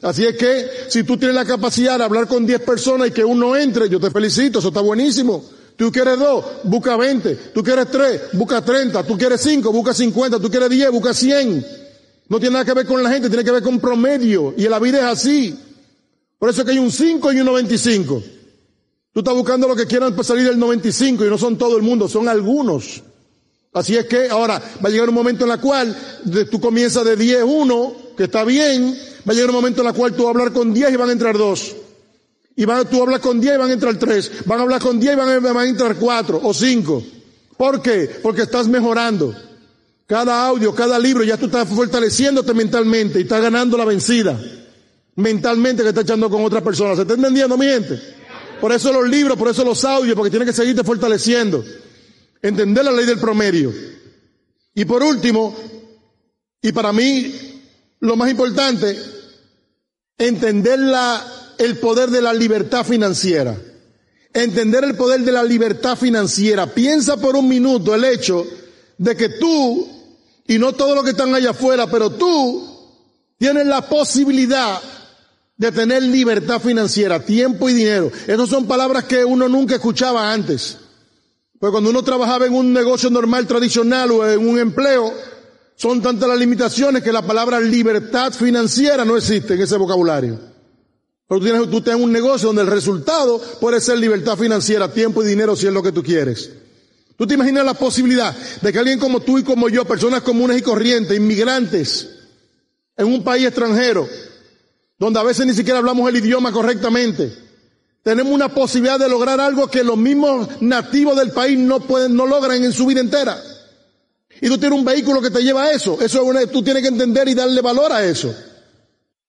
Así 0.02 0.24
es 0.24 0.36
que 0.36 0.68
si 0.88 1.02
tú 1.02 1.16
tienes 1.16 1.34
la 1.34 1.44
capacidad 1.44 1.98
de 1.98 2.04
hablar 2.04 2.28
con 2.28 2.46
10 2.46 2.60
personas 2.60 3.08
y 3.08 3.10
que 3.10 3.24
uno 3.24 3.56
entre, 3.56 3.88
yo 3.88 3.98
te 3.98 4.10
felicito, 4.10 4.58
eso 4.60 4.68
está 4.68 4.80
buenísimo. 4.80 5.44
Tú 5.76 5.90
quieres 5.90 6.18
dos, 6.18 6.44
busca 6.64 6.96
20. 6.96 7.34
Tú 7.52 7.64
quieres 7.64 7.90
tres, 7.90 8.20
busca 8.34 8.62
30. 8.62 9.02
Tú 9.04 9.18
quieres 9.18 9.40
cinco, 9.40 9.72
busca 9.72 9.92
50. 9.92 10.38
Tú 10.38 10.50
quieres 10.50 10.70
10, 10.70 10.90
busca 10.92 11.12
100. 11.12 11.83
No 12.28 12.38
tiene 12.38 12.54
nada 12.54 12.64
que 12.64 12.74
ver 12.74 12.86
con 12.86 13.02
la 13.02 13.10
gente, 13.10 13.28
tiene 13.28 13.44
que 13.44 13.50
ver 13.50 13.62
con 13.62 13.78
promedio. 13.78 14.54
Y 14.56 14.68
la 14.68 14.78
vida 14.78 14.98
es 14.98 15.04
así. 15.04 15.58
Por 16.38 16.50
eso 16.50 16.62
es 16.62 16.64
que 16.64 16.72
hay 16.72 16.78
un 16.78 16.90
5 16.90 17.32
y 17.32 17.40
un 17.40 17.46
95. 17.46 18.22
Tú 19.12 19.20
estás 19.20 19.34
buscando 19.34 19.68
lo 19.68 19.76
que 19.76 19.86
quieran 19.86 20.22
salir 20.24 20.44
del 20.44 20.58
95 20.58 21.24
y 21.24 21.28
no 21.28 21.38
son 21.38 21.56
todo 21.56 21.76
el 21.76 21.82
mundo, 21.82 22.08
son 22.08 22.28
algunos. 22.28 23.02
Así 23.72 23.96
es 23.96 24.06
que 24.06 24.28
ahora 24.28 24.60
va 24.84 24.88
a 24.88 24.90
llegar 24.90 25.08
un 25.08 25.14
momento 25.14 25.44
en 25.44 25.52
el 25.52 25.60
cual 25.60 25.96
tú 26.50 26.60
comienzas 26.60 27.04
de 27.04 27.16
10, 27.16 27.42
1, 27.44 27.96
que 28.16 28.24
está 28.24 28.44
bien. 28.44 28.96
Va 29.28 29.32
a 29.32 29.34
llegar 29.34 29.50
un 29.50 29.56
momento 29.56 29.82
en 29.82 29.88
el 29.88 29.94
cual 29.94 30.14
tú 30.14 30.24
vas 30.24 30.26
a 30.26 30.30
hablar 30.30 30.52
con 30.52 30.72
10 30.72 30.92
y 30.92 30.96
van 30.96 31.08
a 31.08 31.12
entrar 31.12 31.36
2. 31.36 31.76
Y 32.56 32.64
van, 32.64 32.88
tú 32.88 33.02
hablas 33.02 33.20
con 33.20 33.40
10 33.40 33.54
y 33.54 33.58
van 33.58 33.70
a 33.70 33.72
entrar 33.72 33.98
3. 33.98 34.46
Van 34.46 34.58
a 34.58 34.62
hablar 34.62 34.80
con 34.80 35.00
10 35.00 35.12
y 35.12 35.16
van 35.16 35.46
a, 35.46 35.60
a 35.60 35.66
entrar 35.66 35.96
4 35.96 36.40
o 36.42 36.54
5. 36.54 37.02
¿Por 37.56 37.82
qué? 37.82 38.10
Porque 38.22 38.42
estás 38.42 38.68
mejorando. 38.68 39.34
Cada 40.06 40.46
audio, 40.46 40.74
cada 40.74 40.98
libro, 40.98 41.24
ya 41.24 41.36
tú 41.36 41.46
estás 41.46 41.68
fortaleciéndote 41.68 42.52
mentalmente 42.52 43.18
y 43.18 43.22
estás 43.22 43.40
ganando 43.40 43.78
la 43.78 43.86
vencida. 43.86 44.38
Mentalmente 45.16 45.82
que 45.82 45.88
estás 45.88 46.04
echando 46.04 46.28
con 46.28 46.44
otras 46.44 46.62
personas. 46.62 46.96
¿Se 46.96 47.02
está 47.02 47.14
entendiendo, 47.14 47.56
mi 47.56 47.66
gente? 47.66 47.98
Por 48.60 48.72
eso 48.72 48.92
los 48.92 49.08
libros, 49.08 49.38
por 49.38 49.48
eso 49.48 49.64
los 49.64 49.84
audios, 49.84 50.14
porque 50.14 50.30
tienes 50.30 50.48
que 50.48 50.54
seguirte 50.54 50.84
fortaleciendo. 50.84 51.64
Entender 52.42 52.84
la 52.84 52.92
ley 52.92 53.06
del 53.06 53.18
promedio. 53.18 53.72
Y 54.74 54.84
por 54.84 55.02
último, 55.02 55.56
y 56.60 56.72
para 56.72 56.92
mí 56.92 57.62
lo 58.00 58.16
más 58.16 58.30
importante, 58.30 58.98
entender 60.18 60.78
la, 60.78 61.24
el 61.58 61.78
poder 61.78 62.10
de 62.10 62.20
la 62.20 62.34
libertad 62.34 62.84
financiera. 62.84 63.56
Entender 64.34 64.84
el 64.84 64.96
poder 64.96 65.20
de 65.20 65.32
la 65.32 65.44
libertad 65.44 65.96
financiera. 65.96 66.66
Piensa 66.66 67.16
por 67.16 67.36
un 67.36 67.48
minuto 67.48 67.94
el 67.94 68.04
hecho 68.04 68.46
de 68.98 69.16
que 69.16 69.28
tú 69.28 69.93
y 70.46 70.58
no 70.58 70.72
todos 70.72 70.94
los 70.94 71.04
que 71.04 71.10
están 71.10 71.34
allá 71.34 71.50
afuera, 71.50 71.86
pero 71.86 72.10
tú 72.10 72.74
tienes 73.38 73.66
la 73.66 73.88
posibilidad 73.88 74.80
de 75.56 75.72
tener 75.72 76.02
libertad 76.02 76.60
financiera, 76.60 77.20
tiempo 77.20 77.68
y 77.68 77.74
dinero. 77.74 78.10
Esas 78.26 78.48
son 78.48 78.66
palabras 78.66 79.04
que 79.04 79.24
uno 79.24 79.48
nunca 79.48 79.76
escuchaba 79.76 80.32
antes. 80.32 80.78
Pues 81.58 81.70
cuando 81.70 81.90
uno 81.90 82.02
trabajaba 82.02 82.46
en 82.46 82.54
un 82.54 82.72
negocio 82.72 83.08
normal, 83.08 83.46
tradicional 83.46 84.10
o 84.10 84.28
en 84.28 84.46
un 84.46 84.58
empleo, 84.58 85.12
son 85.76 86.02
tantas 86.02 86.28
las 86.28 86.38
limitaciones 86.38 87.02
que 87.02 87.12
la 87.12 87.22
palabra 87.22 87.60
libertad 87.60 88.32
financiera 88.32 89.04
no 89.04 89.16
existe 89.16 89.54
en 89.54 89.62
ese 89.62 89.76
vocabulario. 89.76 90.38
Pero 91.26 91.40
tú 91.40 91.46
tienes, 91.46 91.70
tú 91.70 91.80
tienes 91.80 92.02
un 92.02 92.12
negocio 92.12 92.48
donde 92.48 92.62
el 92.62 92.68
resultado 92.68 93.40
puede 93.60 93.80
ser 93.80 93.98
libertad 93.98 94.36
financiera, 94.36 94.92
tiempo 94.92 95.22
y 95.22 95.26
dinero 95.26 95.56
si 95.56 95.66
es 95.66 95.72
lo 95.72 95.82
que 95.82 95.92
tú 95.92 96.02
quieres. 96.02 96.50
¿Tú 97.16 97.26
te 97.26 97.34
imaginas 97.34 97.64
la 97.64 97.74
posibilidad 97.74 98.34
de 98.60 98.72
que 98.72 98.78
alguien 98.78 98.98
como 98.98 99.20
tú 99.20 99.38
y 99.38 99.44
como 99.44 99.68
yo, 99.68 99.84
personas 99.84 100.22
comunes 100.22 100.58
y 100.58 100.62
corrientes, 100.62 101.16
inmigrantes, 101.16 102.08
en 102.96 103.06
un 103.06 103.22
país 103.22 103.46
extranjero, 103.46 104.08
donde 104.98 105.20
a 105.20 105.22
veces 105.22 105.46
ni 105.46 105.54
siquiera 105.54 105.78
hablamos 105.78 106.08
el 106.08 106.16
idioma 106.16 106.50
correctamente, 106.50 107.32
tenemos 108.02 108.32
una 108.32 108.48
posibilidad 108.48 108.98
de 108.98 109.08
lograr 109.08 109.40
algo 109.40 109.68
que 109.68 109.84
los 109.84 109.96
mismos 109.96 110.60
nativos 110.60 111.16
del 111.16 111.30
país 111.30 111.58
no 111.58 111.80
pueden, 111.80 112.14
no 112.16 112.26
logran 112.26 112.62
en 112.62 112.72
su 112.72 112.86
vida 112.86 113.00
entera? 113.00 113.40
Y 114.40 114.48
tú 114.48 114.58
tienes 114.58 114.78
un 114.78 114.84
vehículo 114.84 115.22
que 115.22 115.30
te 115.30 115.42
lleva 115.42 115.64
a 115.64 115.70
eso. 115.70 115.98
Eso 116.00 116.38
es 116.38 116.50
tú 116.50 116.62
tienes 116.62 116.82
que 116.82 116.88
entender 116.88 117.28
y 117.28 117.34
darle 117.34 117.60
valor 117.60 117.92
a 117.92 118.04
eso. 118.04 118.34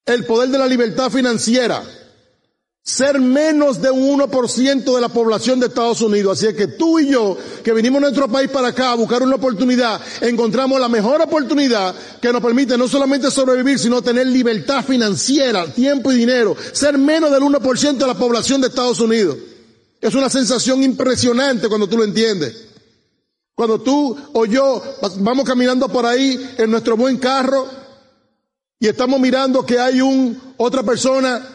El 0.05 0.25
poder 0.25 0.49
de 0.49 0.57
la 0.57 0.67
libertad 0.67 1.11
financiera 1.11 1.83
ser 2.85 3.19
menos 3.19 3.81
de 3.81 3.89
un 3.89 4.19
1% 4.19 4.93
de 4.93 5.01
la 5.01 5.09
población 5.09 5.59
de 5.59 5.65
Estados 5.65 6.01
Unidos. 6.01 6.37
Así 6.37 6.45
es 6.45 6.53
que 6.53 6.67
tú 6.67 6.99
y 6.99 7.09
yo, 7.09 7.35
que 7.63 7.73
vinimos 7.73 7.97
a 7.97 8.01
nuestro 8.01 8.27
país 8.27 8.47
para 8.51 8.67
acá 8.67 8.91
a 8.91 8.95
buscar 8.95 9.23
una 9.23 9.37
oportunidad, 9.37 9.99
encontramos 10.21 10.79
la 10.79 10.87
mejor 10.87 11.19
oportunidad 11.19 11.95
que 12.21 12.31
nos 12.31 12.43
permite 12.43 12.77
no 12.77 12.87
solamente 12.87 13.31
sobrevivir, 13.31 13.79
sino 13.79 14.03
tener 14.03 14.27
libertad 14.27 14.85
financiera, 14.85 15.65
tiempo 15.65 16.11
y 16.11 16.17
dinero. 16.17 16.55
Ser 16.73 16.99
menos 16.99 17.31
del 17.31 17.41
1% 17.41 17.97
de 17.97 18.07
la 18.07 18.13
población 18.13 18.61
de 18.61 18.67
Estados 18.67 18.99
Unidos. 18.99 19.35
Es 19.99 20.13
una 20.13 20.29
sensación 20.29 20.83
impresionante 20.83 21.67
cuando 21.67 21.87
tú 21.87 21.97
lo 21.97 22.03
entiendes. 22.03 22.67
Cuando 23.55 23.81
tú 23.81 24.15
o 24.33 24.45
yo 24.45 24.83
vamos 25.21 25.43
caminando 25.43 25.89
por 25.89 26.05
ahí 26.05 26.53
en 26.59 26.69
nuestro 26.69 26.95
buen 26.95 27.17
carro 27.17 27.67
y 28.79 28.87
estamos 28.87 29.19
mirando 29.19 29.65
que 29.65 29.79
hay 29.79 30.01
un, 30.01 30.39
otra 30.57 30.83
persona 30.83 31.54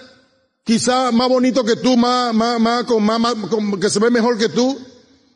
quizá 0.65 1.11
más 1.13 1.29
bonito 1.29 1.65
que 1.65 1.77
tú, 1.77 1.97
más, 1.97 2.35
más, 2.35 2.61
más, 2.61 2.85
con, 2.85 3.03
más, 3.05 3.35
que 3.81 3.91
se 3.91 3.99
ve 3.99 4.11
mejor 4.11 4.39
que 4.39 4.49
tú, 4.49 4.79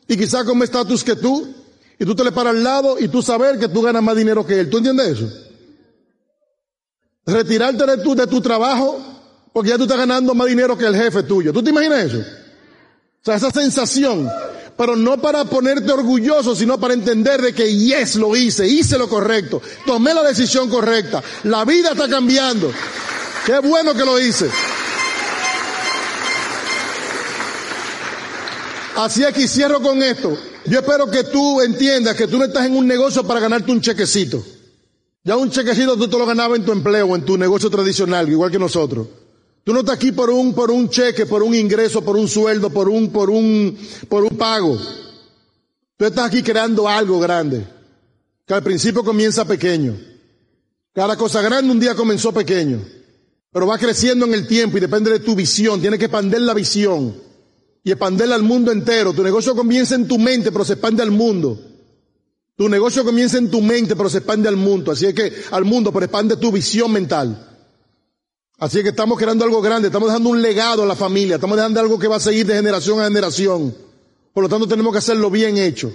y 0.07 0.17
quizá 0.17 0.45
con 0.45 0.57
más 0.57 0.69
estatus 0.69 1.03
que 1.03 1.15
tú, 1.15 1.53
y 1.97 2.05
tú 2.05 2.15
te 2.15 2.23
le 2.23 2.31
paras 2.31 2.55
al 2.55 2.63
lado 2.63 2.97
y 2.99 3.07
tú 3.07 3.21
saber 3.21 3.57
que 3.57 3.69
tú 3.69 3.81
ganas 3.81 4.03
más 4.03 4.15
dinero 4.15 4.45
que 4.45 4.59
él. 4.59 4.69
¿Tú 4.69 4.77
entiendes 4.77 5.17
eso? 5.17 5.29
Retirarte 7.25 7.85
de 7.85 7.97
tu, 7.97 8.15
de 8.15 8.27
tu 8.27 8.41
trabajo 8.41 9.01
porque 9.53 9.69
ya 9.69 9.77
tú 9.77 9.83
estás 9.83 9.97
ganando 9.97 10.35
más 10.35 10.47
dinero 10.47 10.77
que 10.77 10.85
el 10.85 10.95
jefe 10.95 11.23
tuyo. 11.23 11.53
¿Tú 11.53 11.63
te 11.63 11.69
imaginas 11.69 12.03
eso? 12.03 12.17
O 12.17 13.23
sea, 13.23 13.35
esa 13.35 13.51
sensación. 13.51 14.29
Pero 14.77 14.97
no 14.97 15.17
para 15.21 15.45
ponerte 15.45 15.89
orgulloso, 15.93 16.53
sino 16.53 16.77
para 16.77 16.93
entender 16.93 17.41
de 17.41 17.53
que 17.53 17.73
yes, 17.73 18.17
lo 18.17 18.35
hice, 18.35 18.67
hice 18.67 18.97
lo 18.97 19.07
correcto, 19.07 19.61
tomé 19.85 20.13
la 20.13 20.23
decisión 20.23 20.69
correcta. 20.69 21.23
La 21.45 21.63
vida 21.63 21.91
está 21.91 22.09
cambiando. 22.09 22.69
Qué 23.45 23.59
bueno 23.59 23.93
que 23.93 24.03
lo 24.03 24.19
hice. 24.19 24.49
Así 28.95 29.23
es 29.23 29.33
que 29.33 29.47
cierro 29.47 29.81
con 29.81 30.01
esto. 30.01 30.37
Yo 30.65 30.79
espero 30.79 31.09
que 31.11 31.25
tú 31.25 31.61
entiendas 31.61 32.15
que 32.15 32.27
tú 32.27 32.37
no 32.37 32.45
estás 32.45 32.65
en 32.65 32.75
un 32.75 32.87
negocio 32.87 33.25
para 33.25 33.41
ganarte 33.41 33.71
un 33.71 33.81
chequecito. 33.81 34.43
Ya 35.23 35.35
un 35.35 35.49
chequecito 35.49 35.97
tú 35.97 36.07
te 36.07 36.17
lo 36.17 36.25
ganabas 36.25 36.59
en 36.59 36.65
tu 36.65 36.71
empleo, 36.71 37.15
en 37.15 37.25
tu 37.25 37.37
negocio 37.37 37.69
tradicional, 37.69 38.29
igual 38.29 38.51
que 38.51 38.59
nosotros. 38.59 39.07
Tú 39.63 39.73
no 39.73 39.79
estás 39.81 39.95
aquí 39.95 40.11
por 40.11 40.29
un, 40.29 40.53
por 40.53 40.71
un 40.71 40.89
cheque, 40.89 41.25
por 41.25 41.43
un 41.43 41.53
ingreso, 41.53 42.03
por 42.03 42.15
un 42.15 42.27
sueldo, 42.27 42.69
por 42.69 42.87
un, 42.87 43.11
por 43.11 43.29
un, 43.29 43.77
por 44.07 44.23
un 44.23 44.37
pago. 44.37 44.79
Tú 45.97 46.05
estás 46.05 46.27
aquí 46.27 46.41
creando 46.41 46.87
algo 46.87 47.19
grande. 47.19 47.65
Que 48.45 48.53
al 48.53 48.63
principio 48.63 49.03
comienza 49.03 49.43
pequeño. 49.43 49.97
Cada 50.93 51.17
cosa 51.17 51.41
grande 51.41 51.71
un 51.71 51.79
día 51.79 51.95
comenzó 51.95 52.31
pequeño. 52.31 52.79
Pero 53.51 53.67
va 53.67 53.77
creciendo 53.77 54.25
en 54.25 54.35
el 54.35 54.47
tiempo 54.47 54.77
y 54.77 54.81
depende 54.81 55.11
de 55.11 55.19
tu 55.19 55.35
visión. 55.35 55.81
Tienes 55.81 55.99
que 55.99 56.05
expandir 56.05 56.41
la 56.41 56.53
visión 56.53 57.25
y 57.85 57.91
expandirla 57.91 58.33
al 58.33 58.41
mundo 58.41 58.71
entero. 58.71 59.13
Tu 59.13 59.23
negocio 59.23 59.55
comienza 59.55 59.93
en 59.93 60.07
tu 60.07 60.17
mente, 60.17 60.51
pero 60.51 60.65
se 60.65 60.73
expande 60.73 61.03
al 61.03 61.11
mundo. 61.11 61.61
Tu 62.57 62.67
negocio 62.67 63.05
comienza 63.05 63.37
en 63.37 63.51
tu 63.51 63.61
mente, 63.61 63.95
pero 63.95 64.09
se 64.09 64.17
expande 64.17 64.49
al 64.49 64.57
mundo. 64.57 64.91
Así 64.91 65.05
es 65.05 65.13
que 65.13 65.31
al 65.51 65.65
mundo, 65.65 65.93
pero 65.93 66.05
expande 66.05 66.35
tu 66.35 66.51
visión 66.51 66.91
mental. 66.91 67.47
Así 68.57 68.79
es 68.79 68.83
que 68.83 68.89
estamos 68.89 69.19
creando 69.19 69.45
algo 69.45 69.61
grande, 69.61 69.89
estamos 69.89 70.09
dejando 70.09 70.29
un 70.29 70.41
legado 70.41 70.81
a 70.81 70.85
la 70.87 70.95
familia, 70.95 71.35
estamos 71.35 71.57
dejando 71.57 71.79
algo 71.79 71.99
que 71.99 72.07
va 72.07 72.15
a 72.15 72.19
seguir 72.19 72.47
de 72.47 72.55
generación 72.55 72.99
a 72.99 73.03
generación. 73.03 73.75
Por 74.33 74.43
lo 74.43 74.49
tanto, 74.49 74.67
tenemos 74.67 74.91
que 74.91 74.97
hacerlo 74.97 75.29
bien 75.29 75.57
hecho. 75.57 75.93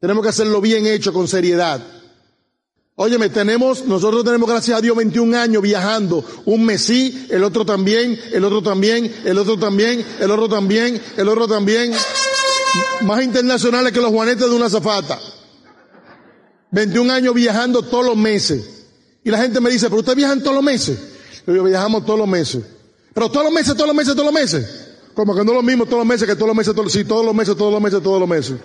Tenemos 0.00 0.24
que 0.24 0.30
hacerlo 0.30 0.60
bien 0.60 0.88
hecho, 0.88 1.12
con 1.12 1.28
seriedad. 1.28 1.80
Óyeme, 3.02 3.30
tenemos, 3.30 3.86
nosotros 3.86 4.22
tenemos 4.24 4.46
gracias 4.46 4.76
a 4.76 4.82
Dios 4.82 4.94
21 4.94 5.34
años 5.38 5.62
viajando, 5.62 6.22
un 6.44 6.66
mesí, 6.66 7.28
el 7.30 7.42
otro 7.44 7.64
también, 7.64 8.20
el 8.30 8.44
otro 8.44 8.60
también, 8.62 9.10
el 9.24 9.38
otro 9.38 9.58
también, 9.58 10.04
el 10.20 10.30
otro 10.30 10.50
también, 10.50 11.00
el 11.16 11.26
otro 11.26 11.48
también, 11.48 11.94
más 13.00 13.24
internacionales 13.24 13.94
que 13.94 14.02
los 14.02 14.10
juanetes 14.10 14.46
de 14.46 14.54
una 14.54 14.68
zafata. 14.68 15.18
21 16.72 17.10
años 17.10 17.32
viajando 17.32 17.80
todos 17.80 18.04
los 18.04 18.18
meses. 18.18 18.84
Y 19.24 19.30
la 19.30 19.38
gente 19.38 19.62
me 19.62 19.70
dice, 19.70 19.86
pero 19.86 20.00
ustedes 20.00 20.16
viajan 20.16 20.42
todos 20.42 20.56
los 20.56 20.64
meses. 20.64 20.98
Yo 21.46 21.54
digo, 21.54 21.64
viajamos 21.64 22.04
todos 22.04 22.18
los 22.18 22.28
meses. 22.28 22.62
Pero 23.14 23.30
todos 23.30 23.44
los 23.44 23.54
meses, 23.54 23.72
todos 23.76 23.86
los 23.86 23.96
meses, 23.96 24.12
todos 24.12 24.26
los 24.26 24.34
meses. 24.34 24.88
Como 25.14 25.34
que 25.34 25.42
no 25.42 25.52
es 25.52 25.56
lo 25.56 25.62
mismo 25.62 25.86
todos 25.86 26.00
los 26.00 26.06
meses 26.06 26.28
que 26.28 26.34
todos 26.34 26.48
los 26.48 26.56
meses, 26.56 26.74
todos, 26.74 26.92
sí, 26.92 27.06
todos 27.06 27.24
los 27.24 27.34
meses, 27.34 27.56
todos 27.56 27.72
los 27.72 27.80
meses, 27.80 28.02
todos 28.02 28.20
los 28.20 28.28
meses. 28.28 28.56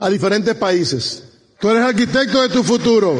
A 0.00 0.10
diferentes 0.10 0.56
países. 0.56 1.37
Tú 1.58 1.70
eres 1.70 1.82
arquitecto 1.82 2.42
de 2.42 2.48
tu 2.50 2.62
futuro. 2.62 3.18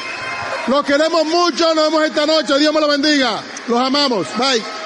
Los 0.69 0.85
queremos 0.85 1.25
mucho, 1.25 1.75
nos 1.75 1.91
vemos 1.91 2.05
esta 2.05 2.25
noche. 2.25 2.57
Dios 2.59 2.73
me 2.73 2.81
lo 2.81 2.87
bendiga. 2.87 3.43
Los 3.67 3.81
amamos. 3.81 4.29
Bye. 4.39 4.78